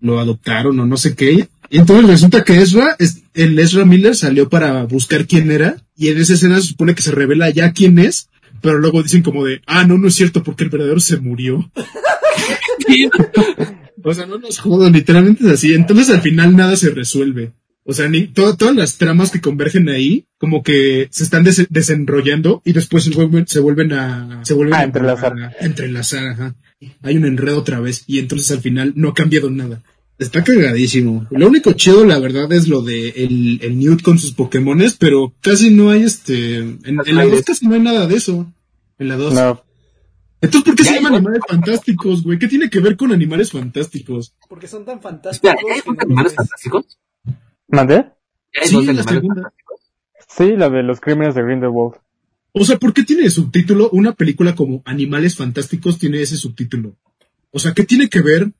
lo 0.00 0.18
adoptaron 0.18 0.78
o 0.78 0.86
no 0.86 0.96
sé 0.96 1.14
qué. 1.14 1.48
Y 1.72 1.78
entonces 1.78 2.06
resulta 2.06 2.44
que 2.44 2.60
Ezra, 2.60 2.96
el 3.34 3.58
Ezra 3.58 3.84
Miller 3.84 4.14
salió 4.14 4.48
para 4.48 4.84
buscar 4.84 5.26
quién 5.26 5.50
era 5.50 5.76
y 5.96 6.08
en 6.08 6.18
esa 6.18 6.34
escena 6.34 6.60
se 6.60 6.68
supone 6.68 6.94
que 6.94 7.02
se 7.02 7.10
revela 7.12 7.48
ya 7.50 7.72
quién 7.72 7.98
es, 7.98 8.28
pero 8.60 8.78
luego 8.78 9.02
dicen 9.02 9.22
como 9.22 9.44
de, 9.44 9.62
ah, 9.66 9.84
no, 9.86 9.96
no 9.98 10.08
es 10.08 10.14
cierto 10.14 10.42
porque 10.42 10.64
el 10.64 10.70
verdadero 10.70 11.00
se 11.00 11.16
murió. 11.18 11.70
O 14.04 14.12
sea, 14.14 14.26
no 14.26 14.36
nos 14.38 14.58
jodan, 14.58 14.92
literalmente 14.92 15.44
es 15.44 15.50
así. 15.52 15.74
Entonces 15.74 16.10
al 16.10 16.20
final 16.22 16.56
nada 16.56 16.74
se 16.76 16.90
resuelve. 16.90 17.52
O 17.84 17.92
sea, 17.92 18.08
ni, 18.08 18.26
to- 18.26 18.56
todas 18.56 18.74
las 18.74 18.98
tramas 18.98 19.30
que 19.30 19.40
convergen 19.40 19.88
ahí, 19.88 20.26
como 20.38 20.62
que 20.64 21.06
se 21.12 21.22
están 21.22 21.44
des- 21.44 21.66
desenrollando 21.70 22.62
y 22.64 22.72
después 22.72 23.04
se 23.04 23.10
vuelven, 23.10 23.46
se 23.46 23.60
vuelven 23.60 23.92
a, 23.92 24.40
se 24.44 24.54
vuelven 24.54 24.74
Ah, 24.74 24.78
a- 24.80 24.84
entrelazar. 24.84 25.32
a- 25.38 25.46
a 25.60 25.64
entrelazar, 25.66 26.26
ajá. 26.26 26.54
Hay 27.02 27.16
un 27.16 27.24
enredo 27.26 27.58
otra 27.58 27.78
vez 27.78 28.02
y 28.08 28.18
entonces 28.18 28.50
al 28.50 28.60
final 28.60 28.92
no 28.96 29.10
ha 29.10 29.14
cambiado 29.14 29.50
nada. 29.50 29.82
Está 30.22 30.44
cagadísimo. 30.44 31.26
Lo 31.30 31.48
único 31.48 31.72
chido, 31.72 32.04
la 32.04 32.18
verdad, 32.18 32.50
es 32.52 32.68
lo 32.68 32.82
de 32.82 33.08
el, 33.10 33.60
el 33.62 33.78
Newt 33.78 34.02
con 34.02 34.18
sus 34.18 34.32
Pokémones, 34.32 34.94
pero 34.96 35.34
casi 35.40 35.70
no 35.70 35.90
hay 35.90 36.02
este, 36.02 36.56
en, 36.58 36.80
en 36.84 37.16
la 37.16 37.26
2 37.26 37.42
casi 37.42 37.66
no 37.66 37.74
hay 37.74 37.80
nada 37.80 38.06
de 38.06 38.16
eso. 38.16 38.52
En 38.98 39.08
la 39.08 39.16
2. 39.16 39.34
No, 39.34 39.64
Entonces, 40.40 40.64
¿por 40.64 40.74
qué 40.76 40.84
Ya 40.84 40.90
se 40.90 40.94
llaman 40.96 41.14
animales 41.14 41.42
fantásticos, 41.48 42.22
güey? 42.22 42.38
¿Qué 42.38 42.48
tiene 42.48 42.70
que 42.70 42.80
ver 42.80 42.96
con 42.96 43.12
animales 43.12 43.50
fantásticos? 43.52 44.34
Porque 44.48 44.66
son 44.68 44.84
tan 44.84 45.00
fantásticos. 45.00 45.50
Espera, 45.56 45.74
¿ya 45.76 45.82
hay 45.90 45.96
animales 45.98 46.34
fantásticos? 46.34 46.98
¿mandé? 47.68 47.94
¿Ya 48.54 48.60
hay 48.62 48.68
Sí, 48.68 48.74
dos 48.74 48.86
la 48.86 49.02
segunda. 49.02 49.34
fantásticos? 49.42 49.80
Sí, 50.36 50.56
la 50.56 50.68
de 50.70 50.82
los 50.82 51.00
crímenes 51.00 51.34
de 51.34 51.42
Grindelwald. 51.42 51.94
O 52.52 52.64
sea, 52.64 52.78
¿por 52.78 52.92
qué 52.92 53.02
tiene 53.02 53.22
de 53.22 53.30
subtítulo 53.30 53.88
una 53.90 54.12
película 54.12 54.54
como 54.54 54.82
Animales 54.84 55.36
Fantásticos 55.36 55.98
tiene 55.98 56.20
ese 56.20 56.36
subtítulo? 56.36 56.96
O 57.50 57.58
sea, 57.58 57.72
¿qué 57.72 57.84
tiene 57.84 58.08
que 58.08 58.20
ver? 58.20 58.52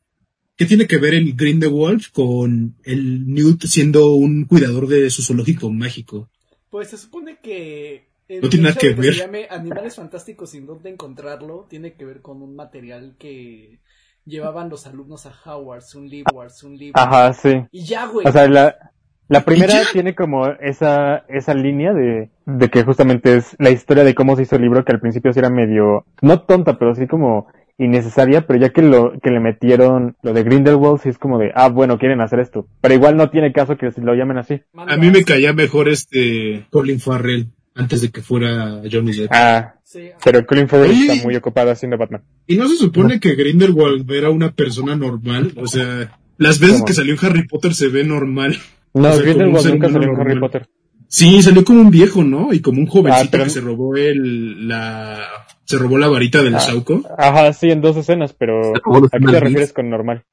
¿Qué 0.57 0.67
tiene 0.67 0.87
que 0.87 0.99
ver 0.99 1.15
el 1.15 1.35
Grindelwald 1.35 2.11
con 2.13 2.77
el 2.85 3.27
Newt 3.27 3.65
siendo 3.65 4.15
un 4.15 4.45
cuidador 4.45 4.87
de 4.87 5.09
su 5.11 5.23
zoológico 5.23 5.71
mágico? 5.71 6.29
Pues 6.71 6.89
se 6.89 6.99
supone 6.99 7.39
que. 7.43 8.09
el 8.29 8.43
No 8.43 8.49
tiene 8.49 8.69
nada 8.69 8.77
que 8.79 8.95
ver. 8.95 9.15
Se 9.15 9.21
llame 9.21 9.47
Animales 9.51 9.97
Fantásticos 9.97 10.51
sin 10.51 10.67
dónde 10.67 10.91
encontrarlo. 10.91 11.67
Tiene 11.69 11.95
que 11.95 12.05
ver 12.05 12.21
con 12.21 12.43
un 12.43 12.55
material 12.55 13.17
que 13.19 13.81
llevaban 14.25 14.69
los 14.69 14.87
alumnos 14.87 15.27
a 15.27 15.35
Howard's, 15.45 15.95
un 15.95 16.09
libro, 16.09 16.47
un 16.65 16.77
libro. 16.77 17.01
Ajá, 17.01 17.33
sí. 17.33 17.65
Y 17.71 17.85
ya, 17.85 18.07
güey. 18.07 18.27
O 18.27 18.33
sea, 18.33 18.47
la, 18.49 18.93
la 19.29 19.45
primera 19.45 19.75
tiene 19.93 20.15
como 20.15 20.47
esa, 20.47 21.25
esa 21.29 21.55
línea 21.55 21.93
de, 21.93 22.31
de 22.45 22.71
que 22.71 22.85
justamente 22.85 23.37
es 23.37 23.57
la 23.59 23.71
historia 23.71 24.05
de 24.05 24.15
cómo 24.15 24.37
se 24.37 24.43
hizo 24.43 24.57
el 24.57 24.63
libro, 24.63 24.85
que 24.85 24.93
al 24.93 25.01
principio 25.01 25.33
sí 25.33 25.39
era 25.39 25.51
medio, 25.51 26.05
no 26.21 26.43
tonta, 26.43 26.79
pero 26.79 26.95
sí 26.95 27.07
como 27.07 27.47
innecesaria, 27.79 28.47
pero 28.47 28.59
ya 28.61 28.71
que 28.71 28.83
lo, 28.83 29.13
que 29.21 29.31
le 29.31 29.41
metieron 29.41 30.17
lo 30.23 30.33
de 30.33 30.43
Grindelwald, 30.45 31.01
sí 31.03 31.09
es 31.09 31.19
como 31.19 31.39
de, 31.39 31.51
ah, 31.55 31.69
bueno, 31.69 31.99
quieren 31.99 32.21
hacer 32.21 32.41
esto. 32.41 32.67
Pero 32.81 32.95
igual 32.95 33.17
no 33.17 33.31
tiene 33.31 33.53
caso 33.53 33.77
que 33.77 33.91
lo 33.97 34.15
llamen 34.15 34.39
así. 34.39 34.61
A 34.75 34.97
mí 34.97 35.11
me 35.11 35.25
caía 35.25 35.53
mejor 35.53 35.89
este 35.89 36.67
Colin 36.71 37.01
Farrell 37.01 37.49
antes 37.75 38.03
de 38.03 38.11
que 38.11 38.21
fuera 38.23 38.83
Johnny 38.91 39.13
Depp. 39.13 39.31
Ah, 39.33 39.75
Sí, 39.85 40.09
pero 40.25 40.47
Colin 40.47 40.69
Farrell 40.69 40.91
Oye. 40.91 41.13
está 41.13 41.25
muy 41.25 41.37
ocupado 41.37 41.71
haciendo 41.71 41.99
Batman. 41.99 42.23
¿Y 42.47 42.57
no 42.57 42.67
se 42.67 42.77
supone 42.77 43.21
que 43.21 43.35
Grindelwald 43.35 44.11
era 44.11 44.31
una 44.31 44.51
persona 44.53 44.97
normal? 44.97 45.53
O 45.57 45.67
sea, 45.67 46.19
las 46.39 46.61
veces 46.61 46.77
¿Cómo? 46.77 46.87
que 46.87 46.93
salió 46.95 47.13
en 47.13 47.19
Harry 47.27 47.47
Potter 47.47 47.75
se 47.75 47.89
ve 47.89 48.03
normal. 48.03 48.57
No, 48.95 49.11
O 49.11 49.13
sea, 49.13 49.23
Grindelwald 49.23 49.67
nunca 49.69 49.91
salió 49.91 50.09
en 50.09 50.15
Harry 50.17 50.35
normal. 50.35 50.41
Potter. 50.41 50.69
Sí, 51.09 51.43
salió 51.43 51.63
como 51.63 51.83
un 51.83 51.91
viejo, 51.91 52.25
¿no? 52.25 52.55
Y 52.55 52.61
como 52.61 52.81
un 52.81 52.87
jovencito 52.87 53.27
Ah, 53.27 53.29
pero- 53.31 53.45
que 53.45 53.51
se 53.51 53.61
robó 53.61 53.95
el, 53.97 54.67
la, 54.67 55.21
se 55.65 55.79
robó 55.79 55.99
la 55.99 56.09
varita 56.09 56.43
del 56.43 56.55
Ah. 56.57 56.61
Sauco. 56.61 57.03
Ajá, 57.19 57.53
sí, 57.53 57.71
en 57.71 57.81
dos 57.81 57.97
escenas, 57.97 58.33
pero 58.33 58.73
¿a 58.77 59.09
qué 59.11 59.19
te 59.27 59.41
refieres 59.41 59.73
con 59.73 59.89
normal? 59.91 60.25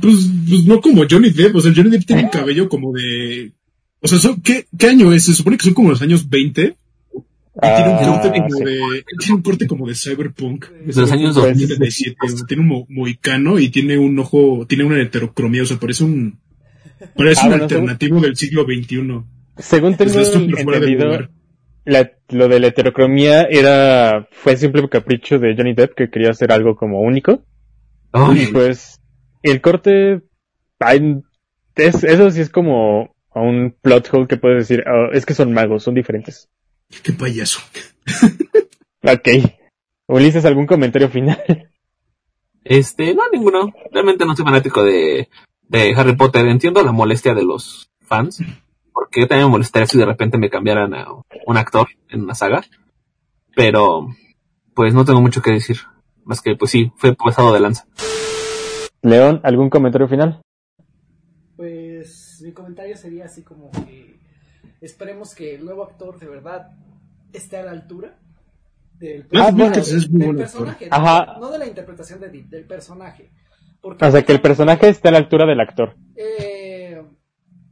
Pues, 0.00 0.16
pues 0.48 0.64
no 0.64 0.80
como 0.80 1.04
Johnny 1.08 1.30
Depp, 1.30 1.54
o 1.56 1.60
sea, 1.60 1.72
Johnny 1.74 1.90
Depp 1.90 2.04
tiene 2.06 2.24
un 2.24 2.28
cabello 2.30 2.68
como 2.68 2.92
de, 2.92 3.52
o 4.00 4.08
sea, 4.08 4.18
son- 4.18 4.40
¿qué, 4.40 4.66
¿qué 4.76 4.88
año 4.88 5.12
es? 5.12 5.24
Se 5.24 5.34
supone 5.34 5.56
que 5.56 5.64
son 5.64 5.74
como 5.74 5.90
los 5.90 6.02
años 6.02 6.28
20 6.28 6.62
y 7.14 7.60
tiene 7.60 7.88
un 7.90 7.96
Ah, 8.04 8.20
corte 8.22 8.38
como 8.40 8.56
sí. 8.58 8.64
de, 8.64 9.04
tiene 9.20 9.34
un 9.36 9.42
corte 9.42 9.66
como 9.68 9.86
de 9.86 9.94
cyberpunk. 9.94 10.68
De 10.70 11.00
los 11.00 11.12
años 11.12 11.34
Pues, 11.34 11.46
2077, 11.56 12.16
o 12.24 12.28
sea, 12.28 12.46
tiene 12.46 12.62
un 12.64 12.68
mo- 12.68 12.86
moicano 12.88 13.58
y 13.60 13.68
tiene 13.68 13.96
un 13.96 14.18
ojo, 14.18 14.66
tiene 14.68 14.82
una 14.84 15.00
heterocromía, 15.00 15.62
o 15.62 15.66
sea, 15.66 15.78
parece 15.78 16.02
un, 16.04 16.38
parece 17.16 17.42
Ah, 17.42 17.44
un 17.44 17.50
bueno, 17.50 17.64
alternativo 17.64 18.20
del 18.20 18.36
siglo 18.36 18.64
XXI. 18.64 19.22
Según 19.58 19.96
tengo 19.96 20.20
entendido. 20.20 21.28
La- 21.86 22.10
lo 22.28 22.48
de 22.48 22.60
la 22.60 22.66
heterocromía 22.66 23.42
era, 23.44 24.28
fue 24.32 24.56
simple 24.58 24.86
capricho 24.88 25.38
de 25.38 25.54
Johnny 25.56 25.72
Depp 25.72 25.94
que 25.94 26.10
quería 26.10 26.30
hacer 26.30 26.52
algo 26.52 26.76
como 26.76 27.00
único. 27.00 27.42
Ay, 28.12 28.42
Y 28.42 28.46
pues, 28.48 29.00
el 29.42 29.60
corte, 29.62 30.20
es- 31.76 32.04
eso 32.04 32.30
sí 32.30 32.40
es 32.42 32.50
como 32.50 33.14
un 33.34 33.74
plot 33.82 34.08
hole 34.12 34.26
que 34.26 34.36
puedes 34.36 34.68
decir, 34.68 34.84
"Oh, 34.86 35.12
es 35.12 35.24
que 35.26 35.34
son 35.34 35.52
magos, 35.52 35.82
son 35.84 35.94
diferentes. 35.94 36.48
Qué 37.02 37.12
payaso. 37.12 37.60
Ok. 39.02 39.28
Ulises, 40.08 40.44
¿algún 40.44 40.66
comentario 40.66 41.08
final? 41.08 41.70
Este, 42.64 43.14
no, 43.14 43.22
ninguno. 43.32 43.72
Realmente 43.92 44.24
no 44.24 44.34
soy 44.34 44.44
fanático 44.44 44.82
de, 44.82 45.28
de 45.68 45.94
Harry 45.94 46.16
Potter. 46.16 46.44
Entiendo 46.48 46.82
la 46.82 46.90
molestia 46.90 47.32
de 47.34 47.44
los 47.44 47.88
fans. 48.00 48.42
Porque 48.96 49.20
yo 49.20 49.28
también 49.28 49.48
me 49.48 49.52
molestaría 49.52 49.86
si 49.86 49.98
de 49.98 50.06
repente 50.06 50.38
me 50.38 50.48
cambiaran 50.48 50.94
a 50.94 51.06
un 51.46 51.56
actor 51.58 51.86
en 52.08 52.22
una 52.22 52.34
saga. 52.34 52.62
Pero, 53.54 54.08
pues 54.74 54.94
no 54.94 55.04
tengo 55.04 55.20
mucho 55.20 55.42
que 55.42 55.50
decir. 55.50 55.76
Más 56.24 56.40
que, 56.40 56.56
pues 56.56 56.70
sí, 56.70 56.90
fue 56.96 57.14
pasado 57.14 57.52
de 57.52 57.60
lanza. 57.60 57.86
León, 59.02 59.42
¿algún 59.44 59.68
comentario 59.68 60.08
final? 60.08 60.40
Pues 61.56 62.40
mi 62.42 62.52
comentario 62.52 62.96
sería 62.96 63.26
así 63.26 63.42
como 63.42 63.70
que 63.70 64.18
esperemos 64.80 65.34
que 65.34 65.54
el 65.56 65.66
nuevo 65.66 65.84
actor 65.84 66.18
de 66.18 66.28
verdad 66.28 66.70
esté 67.34 67.58
a 67.58 67.64
la 67.64 67.72
altura 67.72 68.18
del, 68.94 69.26
Ah, 69.34 69.50
bueno. 69.50 69.66
Mikkelsen 69.66 69.98
es 69.98 70.10
muy 70.10 70.26
del 70.28 70.36
personaje, 70.36 70.88
Ajá. 70.90 71.34
no, 71.34 71.40
no 71.40 71.50
de 71.52 71.58
la 71.58 71.66
interpretación 71.66 72.18
de 72.20 72.30
Deep, 72.30 72.46
del 72.48 72.64
personaje. 72.64 73.30
Porque, 73.82 74.06
O 74.06 74.10
sea, 74.10 74.22
que 74.24 74.32
el 74.32 74.40
personaje 74.40 74.88
esté 74.88 75.08
a 75.08 75.12
la 75.12 75.18
altura 75.18 75.44
del 75.44 75.60
actor. 75.60 75.94
Eh, 76.16 77.02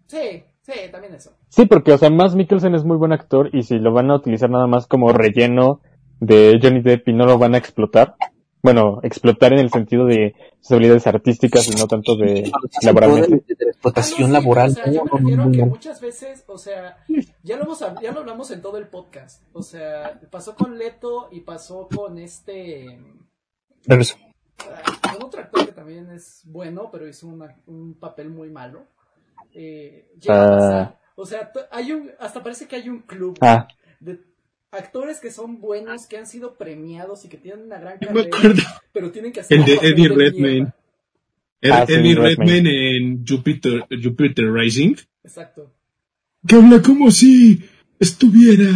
sí, 0.07 0.45
sí, 0.65 0.73
también 0.91 1.15
eso. 1.15 1.31
Sí, 1.49 1.67
porque, 1.67 1.93
o 1.93 1.99
sea, 1.99 2.11
Mads 2.11 2.35
Mikkelsen 2.35 2.75
es 2.75 2.85
muy 2.85 2.97
buen 2.97 3.13
actor 3.13 3.51
y 3.53 3.63
si 3.63 3.79
lo 3.79 3.93
van 3.93 4.11
a 4.11 4.17
utilizar 4.17 4.51
nada 4.51 4.67
más 4.67 4.87
como 4.87 5.13
relleno 5.13 5.81
de 6.21 6.59
Johnny 6.63 6.81
Depp 6.83 7.09
y 7.09 7.13
no 7.13 7.27
lo 7.27 7.39
van 7.39 7.55
a 7.55 7.59
explotar, 7.59 8.15
bueno, 8.63 9.01
explotar 9.03 9.53
en 9.53 9.59
el 9.59 9.71
sentido 9.71 10.07
de 10.07 10.35
sus 10.61 10.73
habilidades 10.73 11.07
artísticas 11.07 11.69
y 11.69 11.73
no 11.79 11.87
tanto 11.87 12.17
de 12.17 12.51
laboralmente. 12.83 13.45
De, 13.47 13.55
de 13.59 13.71
explotación 13.71 14.31
Ah, 14.31 14.33
no, 14.33 14.39
sí, 14.39 14.43
laboral. 14.43 14.71
O 14.71 14.75
sea, 14.75 14.91
yo 14.93 15.05
me 15.05 15.11
refiero 15.21 15.51
que 15.51 15.65
muchas 15.67 16.01
veces, 16.01 16.45
o 16.47 16.57
sea, 16.57 16.97
ya 17.43 17.57
lo, 17.59 17.65
hemos, 17.65 17.81
ya 18.01 18.13
lo 18.13 18.21
hablamos 18.21 18.51
en 18.51 18.63
todo 18.63 18.79
el 18.79 18.87
podcast. 18.89 19.43
O 19.53 19.63
sea, 19.63 20.19
pasó 20.31 20.55
con 20.57 20.79
Leto 20.79 21.29
y 21.31 21.41
pasó 21.41 21.89
con 21.95 22.17
este. 22.19 22.99
Regreso. 23.87 24.17
ah, 24.61 25.13
con 25.13 25.25
otro 25.27 25.41
actor 25.43 25.67
que 25.67 25.73
también 25.73 26.09
es 26.11 26.41
bueno, 26.47 26.89
pero 26.91 27.07
hizo 27.07 27.27
una- 27.27 27.55
un 27.67 27.93
papel 28.01 28.31
muy 28.31 28.49
malo. 28.49 28.85
Eh, 29.55 30.11
llega 30.21 30.35
a 30.35 30.45
Ah. 30.45 30.49
pasar. 30.59 31.01
O 31.17 31.27
sea, 31.27 31.53
hay 31.71 31.93
un, 31.93 32.11
hasta 32.19 32.43
parece 32.43 32.67
que 32.67 32.75
hay 32.77 32.89
un 32.89 33.01
club 33.03 33.39
Ah, 33.41 33.69
de 34.01 34.19
actores 34.73 35.21
que 35.21 35.31
son 35.31 35.61
buenos, 35.61 36.07
que 36.07 36.17
han 36.19 36.27
sido 36.27 36.57
premiados 36.59 37.25
y 37.25 37.29
que 37.29 37.37
tienen 37.37 37.67
una 37.67 37.79
gran 37.79 37.99
carrera, 37.99 38.27
acuerdo. 38.37 38.63
pero 38.93 39.13
tienen 39.13 39.31
que 39.33 39.41
hacer 39.41 39.59
El 39.59 39.65
de 39.65 39.75
papel 39.77 39.93
Eddie 39.93 40.09
de 40.09 40.15
Redmayne. 40.17 40.73
Ah, 41.71 41.85
sí, 41.87 41.93
Eddie 41.95 42.15
Redmayne. 42.17 42.37
Redmayne 42.37 42.97
en 42.97 43.25
Jupiter, 43.27 43.87
Jupiter 44.03 44.53
Rising. 44.53 44.97
Exacto. 45.23 45.73
Que 46.47 46.57
habla 46.57 46.83
como 46.83 47.11
si 47.13 47.63
estuviera 48.01 48.67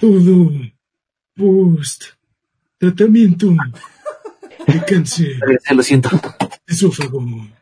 todo 0.00 0.50
post 1.36 2.04
tratamiento 2.78 3.48
de 4.66 4.84
cáncer 4.86 5.38
lo 5.74 5.82
siento. 5.82 6.08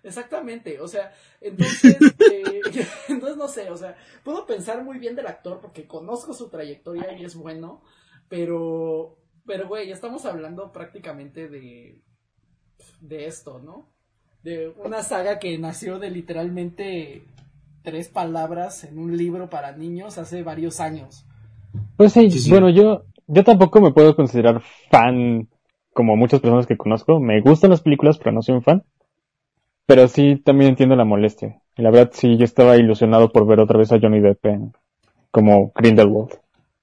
Exactamente, 0.02 0.80
o 0.80 0.88
sea, 0.88 1.12
entonces, 1.40 1.96
eh, 2.18 2.62
entonces 3.08 3.36
no 3.36 3.48
sé, 3.48 3.70
o 3.70 3.76
sea, 3.76 3.96
puedo 4.24 4.46
pensar 4.46 4.82
muy 4.84 4.98
bien 4.98 5.14
del 5.16 5.26
actor 5.28 5.60
porque 5.60 5.86
conozco 5.86 6.34
su 6.34 6.48
trayectoria 6.48 7.16
y 7.16 7.24
es 7.24 7.36
bueno, 7.36 7.82
pero, 8.28 9.16
pero 9.46 9.68
güey, 9.68 9.90
estamos 9.92 10.24
hablando 10.26 10.72
prácticamente 10.72 11.48
de, 11.48 12.02
de 13.00 13.26
esto, 13.26 13.60
¿no? 13.60 13.88
De 14.42 14.68
una 14.84 15.02
saga 15.02 15.38
que 15.38 15.58
nació 15.58 15.98
de 15.98 16.10
literalmente 16.10 17.24
tres 17.82 18.08
palabras 18.08 18.84
en 18.84 18.98
un 18.98 19.16
libro 19.16 19.48
para 19.50 19.72
niños 19.76 20.18
hace 20.18 20.42
varios 20.42 20.80
años. 20.80 21.24
pues 21.96 22.12
sí, 22.12 22.30
Sí, 22.30 22.40
sí. 22.40 22.50
bueno, 22.50 22.70
yo, 22.70 23.04
yo 23.26 23.44
tampoco 23.44 23.80
me 23.80 23.92
puedo 23.92 24.14
considerar 24.16 24.62
fan 24.90 25.48
como 25.92 26.16
muchas 26.16 26.40
personas 26.40 26.66
que 26.66 26.76
conozco. 26.76 27.20
Me 27.20 27.40
gustan 27.40 27.70
las 27.70 27.80
películas, 27.82 28.18
pero 28.18 28.32
no 28.32 28.42
soy 28.42 28.56
un 28.56 28.62
fan. 28.62 28.84
Pero 29.86 30.08
sí, 30.08 30.36
también 30.44 30.70
entiendo 30.70 30.96
la 30.96 31.04
molestia. 31.04 31.60
Y 31.76 31.82
la 31.82 31.90
verdad, 31.90 32.10
sí, 32.12 32.36
yo 32.36 32.44
estaba 32.44 32.76
ilusionado 32.76 33.30
por 33.30 33.46
ver 33.46 33.60
otra 33.60 33.78
vez 33.78 33.92
a 33.92 33.98
Johnny 34.00 34.20
Depp 34.20 34.44
en- 34.46 34.72
como 35.30 35.72
Grindelwald. 35.74 36.38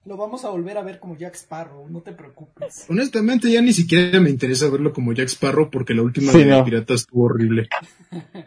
Lo 0.06 0.18
vamos 0.18 0.44
a 0.46 0.50
volver 0.50 0.78
a 0.78 0.82
ver 0.84 1.00
como 1.00 1.16
Jack 1.16 1.34
Sparrow, 1.36 1.88
no 1.90 2.02
te 2.02 2.12
preocupes. 2.12 2.86
Honestamente, 2.90 3.50
ya 3.52 3.62
ni 3.62 3.72
siquiera 3.72 4.20
me 4.20 4.30
interesa 4.30 4.70
verlo 4.70 4.92
como 4.94 5.14
Jack 5.14 5.28
Sparrow 5.30 5.70
porque 5.70 5.94
la 5.94 6.02
última 6.02 6.32
Sí, 6.32 6.40
de 6.40 6.46
no. 6.46 6.64
Piratas 6.66 7.02
estuvo 7.02 7.26
horrible. 7.26 7.68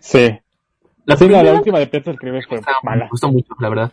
Sí. 0.01 0.39
La 1.07 1.17
Sí, 1.17 1.25
no, 1.25 1.31
la 1.33 1.39
primera 1.41 1.53
última 1.55 1.79
de 1.79 1.87
Piratas 1.87 2.13
del 2.13 2.19
Caribe 2.19 2.43
fue 2.47 2.59
me 2.59 2.65
mala. 2.83 3.09
gustó 3.11 3.31
mucho, 3.33 3.55
la 3.59 3.69
verdad. 3.71 3.93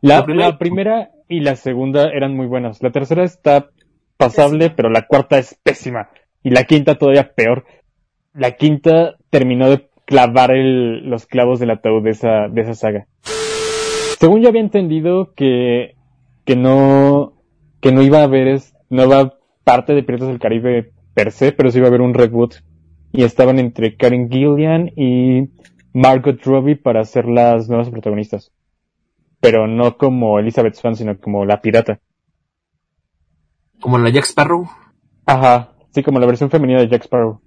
La, 0.00 0.16
La 0.18 0.24
primera- 0.24 0.48
la 0.50 0.58
primera 0.58 1.10
y 1.28 1.40
la 1.40 1.56
segunda 1.56 2.10
eran 2.10 2.34
muy 2.36 2.46
buenas. 2.46 2.82
La 2.82 2.90
tercera 2.90 3.24
está 3.24 3.70
pasable, 4.16 4.58
Pésima. 4.66 4.76
pero 4.76 4.90
la 4.90 5.06
cuarta 5.06 5.38
es 5.38 5.58
pésima. 5.62 6.10
Y 6.42 6.50
la 6.50 6.64
quinta 6.64 6.96
todavía 6.96 7.32
peor. 7.34 7.64
La 8.34 8.52
quinta 8.52 9.16
terminó 9.32 9.70
de 9.70 9.88
clavar 10.04 10.50
el, 10.50 11.08
los 11.08 11.24
clavos 11.24 11.58
del 11.58 11.70
ataúd 11.70 12.04
de 12.04 12.10
esa, 12.10 12.48
de 12.48 12.60
esa 12.60 12.74
saga. 12.74 13.06
Según 14.20 14.42
yo 14.42 14.48
había 14.50 14.60
entendido 14.60 15.32
que, 15.34 15.96
que 16.44 16.54
no, 16.54 17.32
que 17.80 17.92
no 17.92 18.02
iba 18.02 18.20
a 18.20 18.24
haber 18.24 18.46
es, 18.46 18.74
nueva 18.90 19.38
parte 19.64 19.94
de 19.94 20.02
Piratas 20.02 20.28
del 20.28 20.38
Caribe 20.38 20.92
per 21.14 21.32
se, 21.32 21.52
pero 21.52 21.70
sí 21.70 21.78
iba 21.78 21.86
a 21.86 21.88
haber 21.88 22.02
un 22.02 22.12
reboot. 22.12 22.56
Y 23.10 23.24
estaban 23.24 23.58
entre 23.58 23.96
Karen 23.96 24.30
Gillian 24.30 24.90
y 24.96 25.48
Margot 25.94 26.40
Robbie 26.44 26.76
para 26.76 27.04
ser 27.04 27.26
las 27.26 27.70
nuevas 27.70 27.88
protagonistas. 27.88 28.52
Pero 29.40 29.66
no 29.66 29.96
como 29.96 30.38
Elizabeth 30.38 30.74
Swan, 30.74 30.94
sino 30.94 31.18
como 31.18 31.46
la 31.46 31.62
pirata. 31.62 32.00
Como 33.80 33.98
la 33.98 34.10
Jack 34.10 34.24
Sparrow. 34.24 34.66
Ajá, 35.24 35.72
sí, 35.90 36.02
como 36.02 36.20
la 36.20 36.26
versión 36.26 36.50
femenina 36.50 36.80
de 36.80 36.88
Jack 36.88 37.04
Sparrow. 37.04 37.40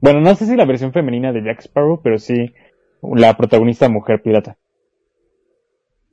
Bueno, 0.00 0.20
no 0.20 0.34
sé 0.34 0.46
si 0.46 0.56
la 0.56 0.64
versión 0.64 0.92
femenina 0.92 1.32
de 1.32 1.42
Jack 1.42 1.60
Sparrow, 1.60 2.00
pero 2.02 2.18
sí 2.18 2.52
la 3.02 3.36
protagonista 3.36 3.88
mujer 3.88 4.22
pirata. 4.22 4.56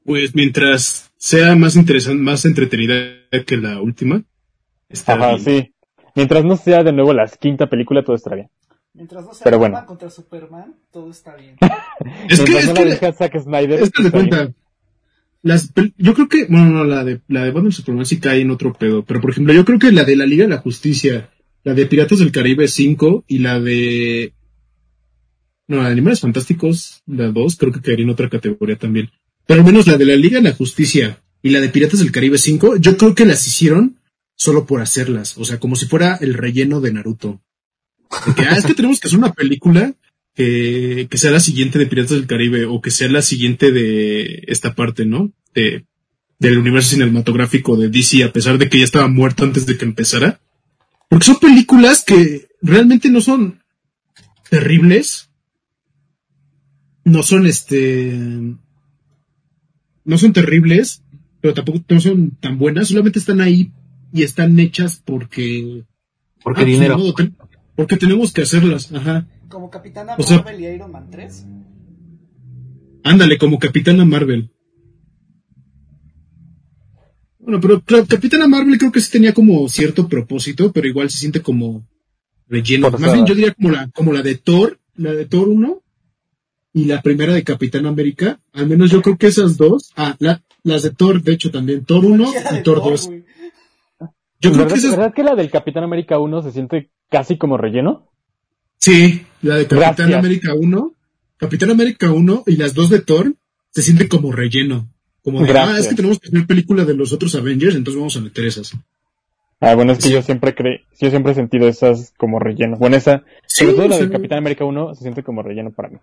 Pues 0.06 0.34
mientras 0.36 1.12
sea 1.18 1.56
más 1.56 1.76
interesante, 1.76 2.22
más 2.22 2.46
entretenida 2.46 2.96
que 3.46 3.58
la 3.58 3.82
última. 3.82 4.24
Está 4.90 5.14
Ajá, 5.14 5.36
bien. 5.36 5.40
sí. 5.42 5.74
Mientras 6.16 6.46
no 6.46 6.56
sea 6.56 6.84
de 6.84 6.94
nuevo 6.94 7.14
la 7.14 7.28
quinta 7.28 7.68
película, 7.68 8.04
todo 8.04 8.16
estará 8.16 8.36
bien. 8.38 8.50
Mientras 8.94 9.26
no 9.26 9.34
sea 9.34 9.44
Pero 9.44 9.60
bueno. 9.60 9.86
contra 9.86 10.10
Superman, 10.10 10.76
todo 10.92 11.12
está 11.12 11.36
bien. 11.36 11.56
Es 12.30 12.42
que, 12.42 12.58
es 12.58 12.68
no 12.68 12.74
que 12.74 12.82
la 12.82 12.86
la- 12.90 12.94
deja 12.96 13.14
Zack 13.14 13.40
Snyder. 13.42 13.82
es 13.82 13.92
que 13.92 14.04
de 14.04 14.12
cuenta. 14.12 14.52
Las, 15.44 15.72
yo 15.98 16.14
creo 16.14 16.28
que, 16.30 16.46
bueno, 16.46 16.66
no, 16.70 16.84
la 16.84 17.04
de, 17.04 17.22
la 17.28 17.44
de 17.44 17.52
Batman 17.52 17.72
Superman 17.72 18.06
sí 18.06 18.20
cae 18.20 18.42
en 18.42 18.52
otro 18.52 18.74
pedo. 18.74 19.04
Pero 19.04 19.22
por 19.22 19.30
ejemplo, 19.32 19.54
yo 19.54 19.66
creo 19.66 19.78
que 19.80 19.92
la 19.92 20.04
de 20.04 20.16
la 20.16 20.26
Liga 20.26 20.44
de 20.46 20.50
la 20.50 20.58
Justicia, 20.58 21.30
la 21.68 21.74
de 21.74 21.86
Piratas 21.86 22.20
del 22.20 22.32
Caribe 22.32 22.66
5 22.66 23.26
y 23.28 23.40
la 23.40 23.60
de, 23.60 24.32
no, 25.68 25.84
de 25.84 25.90
Animales 25.90 26.22
Fantásticos, 26.22 27.04
la 27.06 27.28
2, 27.28 27.58
creo 27.58 27.74
que 27.74 27.82
caería 27.82 28.06
en 28.06 28.10
otra 28.10 28.30
categoría 28.30 28.78
también. 28.78 29.12
Pero 29.46 29.60
al 29.60 29.66
menos 29.66 29.86
la 29.86 29.98
de 29.98 30.06
la 30.06 30.16
Liga 30.16 30.38
de 30.38 30.48
la 30.48 30.56
Justicia 30.56 31.22
y 31.44 31.50
la 31.50 31.60
de 31.60 31.68
Piratas 31.68 32.00
del 32.00 32.14
Caribe 32.14 32.38
5, 32.38 32.78
yo 32.78 32.96
creo 32.96 33.14
que 33.16 33.26
las 33.26 33.46
hicieron 33.46 34.00
solo 34.34 34.66
por 34.66 34.80
hacerlas. 34.80 35.38
O 35.38 35.44
sea, 35.44 35.60
como 35.60 35.76
si 35.76 35.88
fuera 35.88 36.16
el 36.22 36.36
relleno 36.36 36.80
de 36.80 36.94
Naruto. 36.94 37.42
De 38.26 38.34
que, 38.34 38.44
ah, 38.44 38.56
es 38.56 38.64
que 38.64 38.74
tenemos 38.74 39.02
que 39.02 39.10
hacer 39.10 39.20
una 39.20 39.34
película 39.34 39.94
que, 40.36 41.10
que 41.12 41.18
sea 41.18 41.32
la 41.32 41.42
siguiente 41.42 41.80
de 41.80 41.88
Piratas 41.88 42.12
del 42.12 42.28
Caribe 42.28 42.64
o 42.64 42.80
que 42.80 42.92
sea 42.92 43.10
la 43.10 43.22
siguiente 43.22 43.74
de 43.74 44.46
esta 44.48 44.74
parte, 44.74 45.06
¿no? 45.06 45.34
De, 45.54 45.84
del 46.40 46.60
universo 46.60 46.92
cinematográfico 46.92 47.76
de 47.76 47.90
DC, 47.90 48.24
a 48.24 48.32
pesar 48.32 48.58
de 48.58 48.70
que 48.70 48.78
ya 48.78 48.86
estaba 48.86 49.10
muerto 49.10 49.44
antes 49.44 49.66
de 49.66 49.78
que 49.78 49.84
empezara. 49.84 50.40
Porque 51.10 51.26
son 51.26 51.40
películas 51.40 52.04
que 52.06 52.48
realmente 52.62 53.10
no 53.10 53.22
son 53.22 53.62
terribles. 54.50 55.30
No 57.04 57.24
son 57.24 57.46
este. 57.48 58.14
No 60.04 60.18
son 60.18 60.34
terribles, 60.34 61.04
pero 61.42 61.54
tampoco 61.54 61.80
no 61.90 62.02
son 62.02 62.32
tan 62.32 62.58
buenas. 62.58 62.90
Solamente 62.90 63.20
están 63.20 63.42
ahí 63.42 63.72
y 64.12 64.24
están 64.24 64.60
hechas 64.60 65.02
porque. 65.04 65.84
Porque 66.44 66.62
ah, 66.62 66.66
dinero. 66.66 66.96
ni 66.98 67.04
modo, 67.04 67.14
ten- 67.14 67.36
porque 67.76 67.98
tenemos 67.98 68.32
que 68.34 68.42
hacerlas, 68.42 68.92
ajá. 68.92 69.28
Como 69.50 69.70
Capitana 69.70 70.16
O 70.18 70.24
sea- 70.24 70.38
Marvel 70.38 70.62
y 70.62 70.66
Iron 70.68 70.92
Man 70.92 71.10
3. 71.10 71.46
Ándale, 73.04 73.38
como 73.38 73.60
Capitana 73.60 74.04
Marvel. 74.04 74.52
Bueno, 77.48 77.62
pero 77.62 77.80
claro, 77.80 78.06
Capitana 78.06 78.46
Marvel 78.46 78.78
creo 78.78 78.92
que 78.92 79.00
sí 79.00 79.10
tenía 79.10 79.34
como 79.34 79.70
cierto 79.70 80.10
propósito, 80.10 80.74
pero 80.74 80.86
igual 80.86 81.10
se 81.10 81.20
siente 81.20 81.42
como 81.42 81.88
relleno. 82.50 82.92
Más 82.92 83.14
bien 83.14 83.26
yo 83.26 83.34
diría 83.36 83.54
como 83.54 83.72
la, 83.72 83.88
como 83.94 84.12
la 84.12 84.22
de 84.22 84.36
Thor, 84.36 84.78
la 84.98 85.14
de 85.14 85.26
Thor 85.28 85.48
1 85.48 85.82
y 86.74 86.84
la 86.86 87.02
primera 87.02 87.34
de 87.34 87.46
Capitán 87.46 87.86
América. 87.86 88.42
Al 88.52 88.68
menos 88.68 88.92
yo 88.92 89.02
creo 89.02 89.18
que 89.18 89.28
esas 89.28 89.56
dos, 89.56 89.94
ah, 89.96 90.18
la- 90.20 90.44
las 90.64 90.84
de 90.84 90.90
Thor, 90.90 91.22
de 91.24 91.32
hecho 91.32 91.50
también, 91.50 91.86
Thor 91.86 92.04
1 92.04 92.26
Cualquiera 92.26 92.52
y 92.60 92.64
Thor 92.64 92.80
Thor, 92.82 92.92
2. 92.92 93.06
güey. 93.08 93.24
Yo 94.42 94.52
creo 94.52 94.64
¿Verdad, 94.66 94.74
que 94.74 94.80
esas, 94.80 94.92
¿Verdad 94.98 95.14
que 95.16 95.24
la 95.24 95.36
del 95.36 95.50
Capitán 95.50 95.84
América 95.86 96.20
1 96.20 96.44
se 96.44 96.52
siente 96.52 96.92
casi 97.10 97.38
como 97.38 97.56
relleno? 97.58 98.12
sí, 98.78 99.26
la 99.42 99.56
de 99.56 99.68
Capitán 99.68 99.96
Gracias. 99.96 100.20
América 100.20 100.54
1, 100.54 100.94
Capitán 101.38 101.72
América 101.72 102.12
1 102.12 102.44
y 102.46 102.58
las 102.58 102.74
dos 102.74 102.90
de 102.90 103.00
Thor 103.00 103.34
se 103.72 103.82
siente 103.84 104.10
como 104.10 104.34
relleno. 104.34 104.92
Como 105.28 105.42
de, 105.44 105.50
ah, 105.50 105.54
Gracias. 105.54 105.80
es 105.80 105.88
que 105.90 105.96
tenemos 105.96 106.20
que 106.20 106.30
hacer 106.30 106.48
película 106.48 106.86
de 106.86 106.94
los 106.96 107.12
otros 107.12 107.36
Avengers, 107.36 107.76
entonces 107.76 108.00
vamos 108.00 108.16
a 108.16 108.22
meter 108.22 108.46
esas. 108.46 108.72
Ah, 109.60 109.76
bueno, 109.76 109.92
es 109.92 109.98
que 109.98 110.06
Sí. 110.08 110.14
yo 110.14 110.22
siempre 110.22 110.56
cre 110.56 110.86
yo 111.02 111.10
siempre 111.10 111.34
he 111.34 111.36
sentido 111.36 111.68
esas 111.68 112.14
como 112.16 112.40
relleno. 112.40 112.78
Bueno, 112.78 112.96
esa, 112.96 113.24
Sí, 113.46 113.66
sobre 113.66 113.74
todo 113.74 113.88
la 113.90 113.98
del 113.98 114.10
Capitán 114.10 114.38
América 114.38 114.64
1 114.64 114.96
se 114.96 115.02
siente 115.02 115.24
como 115.24 115.42
relleno 115.44 115.72
para 115.72 115.90
mí. 115.90 115.98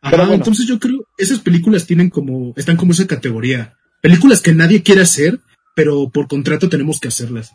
Ajá, 0.00 0.10
Pero 0.12 0.22
bueno. 0.22 0.34
entonces 0.36 0.66
yo 0.66 0.78
creo, 0.78 1.04
esas 1.18 1.40
películas 1.40 1.84
tienen 1.86 2.08
como, 2.08 2.54
están 2.56 2.78
como 2.78 2.92
esa 2.92 3.06
categoría. 3.06 3.74
Películas 4.00 4.40
que 4.40 4.54
nadie 4.54 4.82
quiere 4.82 5.02
hacer, 5.02 5.38
pero 5.76 6.08
por 6.08 6.26
contrato 6.26 6.70
tenemos 6.70 6.98
que 6.98 7.08
hacerlas. 7.08 7.52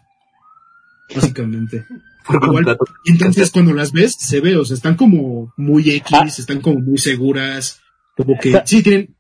Básicamente. 1.16 1.86
Por 2.28 2.38
Igual, 2.44 2.66
contrato. 2.66 2.86
y 3.06 3.12
entonces 3.12 3.52
cuando 3.52 3.72
las 3.74 3.92
ves, 3.92 4.16
se 4.20 4.40
ve, 4.42 4.58
o 4.58 4.66
sea, 4.66 4.74
están 4.76 4.96
como 4.96 5.54
muy 5.58 5.92
X, 5.92 6.12
Ah. 6.12 6.26
están 6.26 6.60
como 6.60 6.80
muy 6.80 6.98
seguras, 6.98 7.82
como 8.18 8.36
que, 8.40 8.60
sí, 8.66 8.82
tienen, 8.82 9.15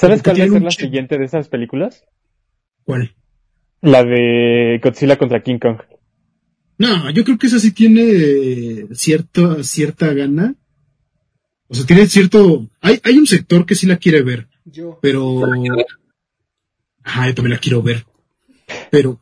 ¿Sabes 0.00 0.22
cuál 0.22 0.40
va 0.40 0.44
a 0.44 0.48
ser 0.48 0.62
la 0.62 0.70
siguiente 0.70 1.18
de 1.18 1.24
esas 1.24 1.48
películas? 1.48 2.04
¿cuál? 2.84 3.14
La 3.82 4.02
de 4.04 4.80
Godzilla 4.82 5.16
contra 5.18 5.42
King 5.42 5.58
Kong. 5.58 5.78
No, 6.78 7.10
yo 7.10 7.24
creo 7.24 7.38
que 7.38 7.46
esa 7.46 7.58
sí 7.58 7.72
tiene 7.72 8.02
eh, 8.02 8.86
cierta, 8.92 9.62
cierta 9.62 10.12
gana. 10.14 10.54
O 11.68 11.74
sea, 11.74 11.86
tiene 11.86 12.06
cierto, 12.06 12.68
hay, 12.80 12.98
hay 13.04 13.18
un 13.18 13.26
sector 13.26 13.64
que 13.66 13.74
sí 13.74 13.86
la 13.86 13.96
quiere 13.98 14.22
ver, 14.22 14.48
Yo. 14.64 14.98
pero, 15.00 15.40
ajá, 17.04 17.28
yo 17.28 17.34
también 17.34 17.54
la 17.54 17.60
quiero 17.60 17.82
ver. 17.82 18.04
Pero, 18.90 19.20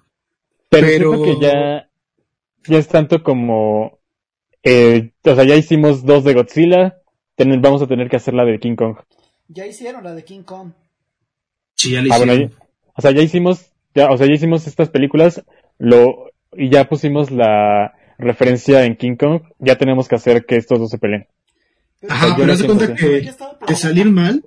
Pero, 0.71 0.87
Pero- 0.87 1.13
siento 1.15 1.25
que 1.41 1.47
ya, 1.47 1.91
ya 2.67 2.79
es 2.79 2.89
tanto 2.89 3.23
como, 3.23 3.99
eh, 4.63 5.13
o 5.25 5.35
sea, 5.35 5.45
ya 5.45 5.57
hicimos 5.57 6.05
dos 6.07 6.25
de 6.25 6.35
Godzilla, 6.35 7.03
ten- 7.37 7.61
vamos 7.61 7.83
a 7.83 7.87
tener 7.87 8.09
que 8.09 8.17
hacer 8.17 8.35
la 8.35 8.45
de 8.45 8.59
King 8.61 8.77
Kong. 8.77 8.97
Ya 9.49 9.67
hicieron 9.67 10.05
la 10.05 10.15
de 10.15 10.25
King 10.25 10.43
Kong. 10.43 10.73
sí, 11.75 11.93
ya 11.93 12.03
le 12.03 12.11
Ah, 12.13 12.19
bueno, 12.19 12.33
hicieron. 12.35 12.53
ya- 12.59 12.67
o 12.97 13.01
sea, 13.03 13.11
ya 13.13 13.23
hicimos, 13.23 13.67
ya, 13.95 14.11
o 14.11 14.19
sea, 14.19 14.27
ya 14.27 14.35
hicimos 14.35 14.67
estas 14.67 14.89
películas, 14.91 15.43
lo, 15.79 16.31
y 16.53 16.71
ya 16.71 16.89
pusimos 16.89 17.31
la 17.31 17.95
referencia 18.19 18.85
en 18.85 18.97
King 18.97 19.17
Kong, 19.17 19.43
ya 19.61 19.79
tenemos 19.79 20.09
que 20.09 20.17
hacer 20.17 20.45
que 20.45 20.57
estos 20.57 20.79
dos 20.81 20.91
se 20.91 20.99
peleen. 20.99 21.27
Ajá, 22.09 22.35
pero 22.37 22.53
haz 22.53 22.63
cuenta 22.65 22.95
que 22.95 23.31
de 23.69 23.77
salir 23.77 24.11
mal, 24.11 24.45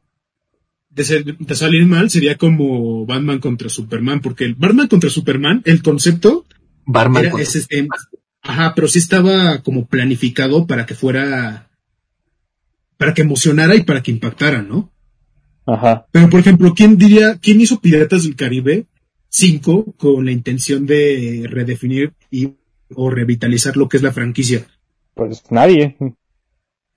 de, 0.89 1.03
ser- 1.05 1.23
de 1.37 1.55
salir 1.55 1.85
mal 1.85 2.09
sería 2.09 2.37
como 2.37 3.05
Batman 3.05 3.39
contra 3.39 3.69
Superman, 3.69 4.19
porque 4.21 4.43
el 4.43 4.55
Batman 4.55 4.87
contra 4.89 5.09
Superman, 5.09 5.61
el 5.65 5.81
concepto 5.81 6.45
Barman. 6.85 7.23
era 7.23 7.31
con- 7.31 7.41
ese, 7.41 7.59
este, 7.59 7.87
ajá, 8.41 8.73
pero 8.75 8.87
sí 8.89 8.99
estaba 8.99 9.59
como 9.63 9.85
planificado 9.85 10.67
para 10.67 10.85
que 10.85 10.95
fuera, 10.95 11.69
para 12.97 13.13
que 13.13 13.21
emocionara 13.21 13.73
y 13.75 13.83
para 13.83 14.03
que 14.03 14.11
impactara, 14.11 14.61
¿no? 14.61 14.90
Ajá. 15.65 16.07
Pero 16.11 16.29
por 16.29 16.39
ejemplo, 16.39 16.73
¿quién 16.75 16.97
diría, 16.97 17.37
quién 17.41 17.61
hizo 17.61 17.79
Piratas 17.79 18.23
del 18.23 18.35
Caribe 18.35 18.85
5 19.29 19.93
con 19.97 20.25
la 20.25 20.31
intención 20.31 20.85
de 20.85 21.47
redefinir 21.49 22.13
y 22.29 22.49
o 22.93 23.09
revitalizar 23.09 23.77
lo 23.77 23.87
que 23.87 23.97
es 23.97 24.03
la 24.03 24.11
franquicia? 24.11 24.65
Pues 25.13 25.43
nadie. 25.51 25.97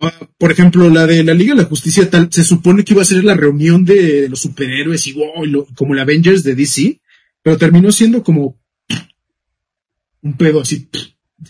Ah, 0.01 0.13
por 0.39 0.51
ejemplo, 0.51 0.89
la 0.91 1.07
de 1.07 1.23
la 1.25 1.35
Liga 1.35 1.55
de 1.55 1.63
la 1.63 1.69
Justicia 1.69 2.09
tal, 2.11 2.29
se 2.33 2.43
supone 2.45 2.85
que 2.85 2.95
iba 2.95 3.03
a 3.03 3.07
ser 3.07 3.23
la 3.25 3.35
reunión 3.35 3.85
de 3.85 4.29
los 4.29 4.41
superhéroes 4.41 5.07
y 5.07 5.13
wow, 5.13 5.45
y 5.45 5.49
lo- 5.49 5.67
como 5.77 5.95
la 5.95 6.03
Avengers 6.03 6.43
de 6.43 6.55
DC, 6.55 7.01
pero 7.43 7.57
terminó 7.59 7.93
siendo 7.93 8.23
como 8.23 8.59
un 10.23 10.37
pedo 10.37 10.61
así, 10.61 10.89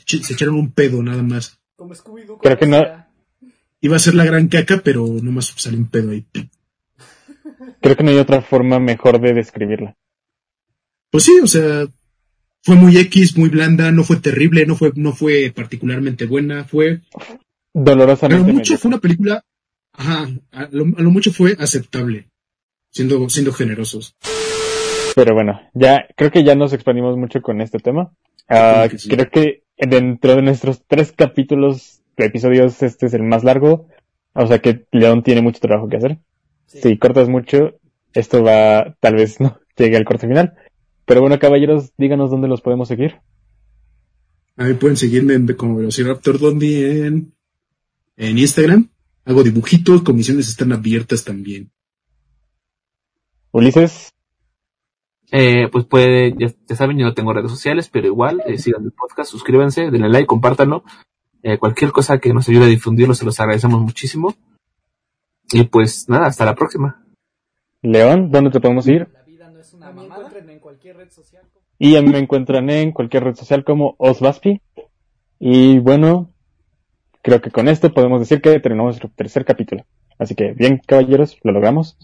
se 0.05 0.33
echaron 0.33 0.57
un 0.57 0.73
pedo 0.73 1.03
nada 1.03 1.23
más. 1.23 1.59
Como 1.77 1.95
Scooby-Doo. 1.95 2.39
Creo 2.43 2.59
que 2.59 2.67
no-. 2.67 2.83
Iba 3.81 3.97
a 3.97 4.01
ser 4.01 4.15
la 4.15 4.25
gran 4.25 4.49
caca, 4.49 4.81
pero 4.85 5.07
nomás 5.23 5.53
salió 5.57 5.79
un 5.79 5.89
pedo 5.89 6.11
ahí. 6.11 6.27
Creo 7.81 7.97
que 7.97 8.03
no 8.03 8.11
hay 8.11 8.19
otra 8.19 8.41
forma 8.43 8.79
mejor 8.79 9.21
de 9.21 9.35
describirla. 9.35 9.97
Pues 11.11 11.25
sí, 11.25 11.33
o 11.43 11.47
sea, 11.47 11.87
fue 12.63 12.77
muy 12.77 12.97
X, 12.99 13.37
muy 13.37 13.49
blanda, 13.49 13.93
no 13.93 14.05
fue 14.05 14.17
terrible, 14.17 14.67
no 14.67 14.75
fue, 14.77 14.93
no 14.97 15.13
fue 15.13 15.53
particularmente 15.55 16.27
buena, 16.27 16.65
fue, 16.65 17.01
pero 17.13 17.39
Dolorosamente. 17.85 18.53
mucho 18.53 18.55
mediocre. 18.55 18.79
fue 18.79 18.89
una 18.89 18.99
película, 18.99 19.45
ajá, 19.93 20.29
a 20.53 20.69
lo, 20.73 20.85
a 20.97 21.03
lo 21.03 21.11
mucho 21.11 21.33
fue 21.33 21.57
aceptable, 21.59 22.29
siendo, 22.91 23.29
siendo 23.29 23.53
generosos. 23.53 24.17
Pero 25.15 25.35
bueno, 25.35 25.61
ya, 25.75 26.07
creo 26.17 26.31
que 26.33 26.43
ya 26.43 26.55
nos 26.57 26.73
expandimos 26.73 27.17
mucho 27.17 27.41
con 27.43 27.61
este 27.61 27.79
tema. 27.79 28.13
Ah, 28.49 28.87
Creo 28.89 28.91
que 28.91 28.99
sí. 28.99 29.09
creo 29.09 29.31
que 29.31 29.63
dentro 29.79 30.35
de 30.37 30.43
nuestros 30.43 30.83
tres 30.87 31.13
capítulos 31.13 32.03
de 32.17 32.27
episodios, 32.27 32.83
este 32.83 33.07
es 33.07 33.15
el 33.15 33.23
más 33.23 33.45
largo. 33.45 33.89
O 34.33 34.47
sea 34.49 34.59
que 34.59 34.87
León 34.91 35.23
tiene 35.23 35.41
mucho 35.43 35.61
trabajo 35.61 35.89
que 35.89 35.97
hacer. 35.99 36.19
Sí. 36.67 36.81
Si 36.83 36.99
cortas 36.99 37.29
mucho, 37.29 37.75
esto 38.13 38.43
va, 38.43 38.97
tal 39.01 39.15
vez 39.15 39.41
no 39.41 39.59
llegue 39.77 39.97
al 39.97 40.05
corte 40.05 40.27
final. 40.29 40.55
Pero 41.07 41.21
bueno, 41.21 41.39
caballeros, 41.39 41.93
díganos 41.99 42.31
dónde 42.31 42.49
los 42.49 42.61
podemos 42.63 42.89
seguir. 42.89 43.21
A 44.57 44.65
mí 44.65 44.75
pueden 44.75 44.97
seguirme 44.97 45.35
en- 45.35 45.47
como 45.55 45.77
Velociraptor 45.77 46.39
Dondi 46.39 46.85
en 46.85 47.35
en 48.17 48.39
Instagram. 48.39 48.89
Hago 49.25 49.43
dibujitos, 49.43 50.03
comisiones 50.03 50.49
están 50.49 50.73
abiertas 50.73 51.25
también. 51.25 51.71
Ulises, 53.53 54.11
Eh, 55.33 55.69
pues 55.73 55.85
puede, 55.87 56.33
ya, 56.39 56.53
ya 56.69 56.77
saben, 56.77 56.97
yo 56.99 57.05
no 57.07 57.15
tengo 57.15 57.33
redes 57.33 57.51
sociales, 57.51 57.89
pero 57.91 58.07
igual, 58.07 58.41
eh, 58.47 58.57
sigan 58.59 58.85
el 58.85 58.93
podcast, 58.93 59.31
suscríbanse, 59.31 59.91
denle 59.91 60.09
like, 60.09 60.27
compártanlo. 60.27 60.85
Eh, 61.43 61.59
cualquier 61.59 61.91
cosa 61.91 62.19
que 62.19 62.33
nos 62.33 62.49
ayude 62.49 62.65
a 62.67 62.69
difundirlo, 62.69 63.15
se 63.15 63.25
los 63.25 63.41
agradecemos 63.41 63.81
muchísimo. 63.81 64.37
Y 65.53 65.65
pues 65.65 66.09
nada, 66.09 66.27
hasta 66.27 66.45
la 66.45 66.55
próxima. 66.55 67.05
León, 67.83 68.31
¿dónde 68.31 68.51
te 68.51 68.61
podemos 68.61 68.87
ir? 68.89 69.09
La 69.13 69.23
vida 69.25 69.51
no 69.51 69.61
es 69.61 69.73
una 69.75 69.93
me 69.93 70.53
en 70.53 70.59
cualquier 70.59 70.97
red 70.97 71.11
social. 71.11 71.45
Y 71.79 71.97
a 71.97 72.03
mí 72.03 72.09
me 72.11 72.19
encuentran 72.19 72.71
en 72.71 72.93
cualquier 72.93 73.25
red 73.25 73.35
social 73.35 73.65
como 73.65 73.95
Osbaspi. 73.99 74.63
Y 75.39 75.79
bueno, 75.81 76.33
creo 77.23 77.41
que 77.41 77.51
con 77.51 77.69
esto 77.69 77.93
podemos 77.93 78.21
decir 78.21 78.41
que 78.41 78.59
terminamos 78.61 78.93
nuestro 78.93 79.11
tercer 79.15 79.45
capítulo. 79.45 79.85
Así 80.19 80.35
que 80.35 80.53
bien, 80.53 80.81
caballeros, 80.87 81.39
lo 81.43 81.53
logramos. 81.53 81.99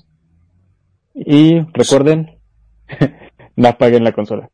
Y 1.15 1.61
recuerden, 1.73 2.39
no 3.57 3.69
apaguen 3.69 4.05
la 4.05 4.13
consola. 4.13 4.51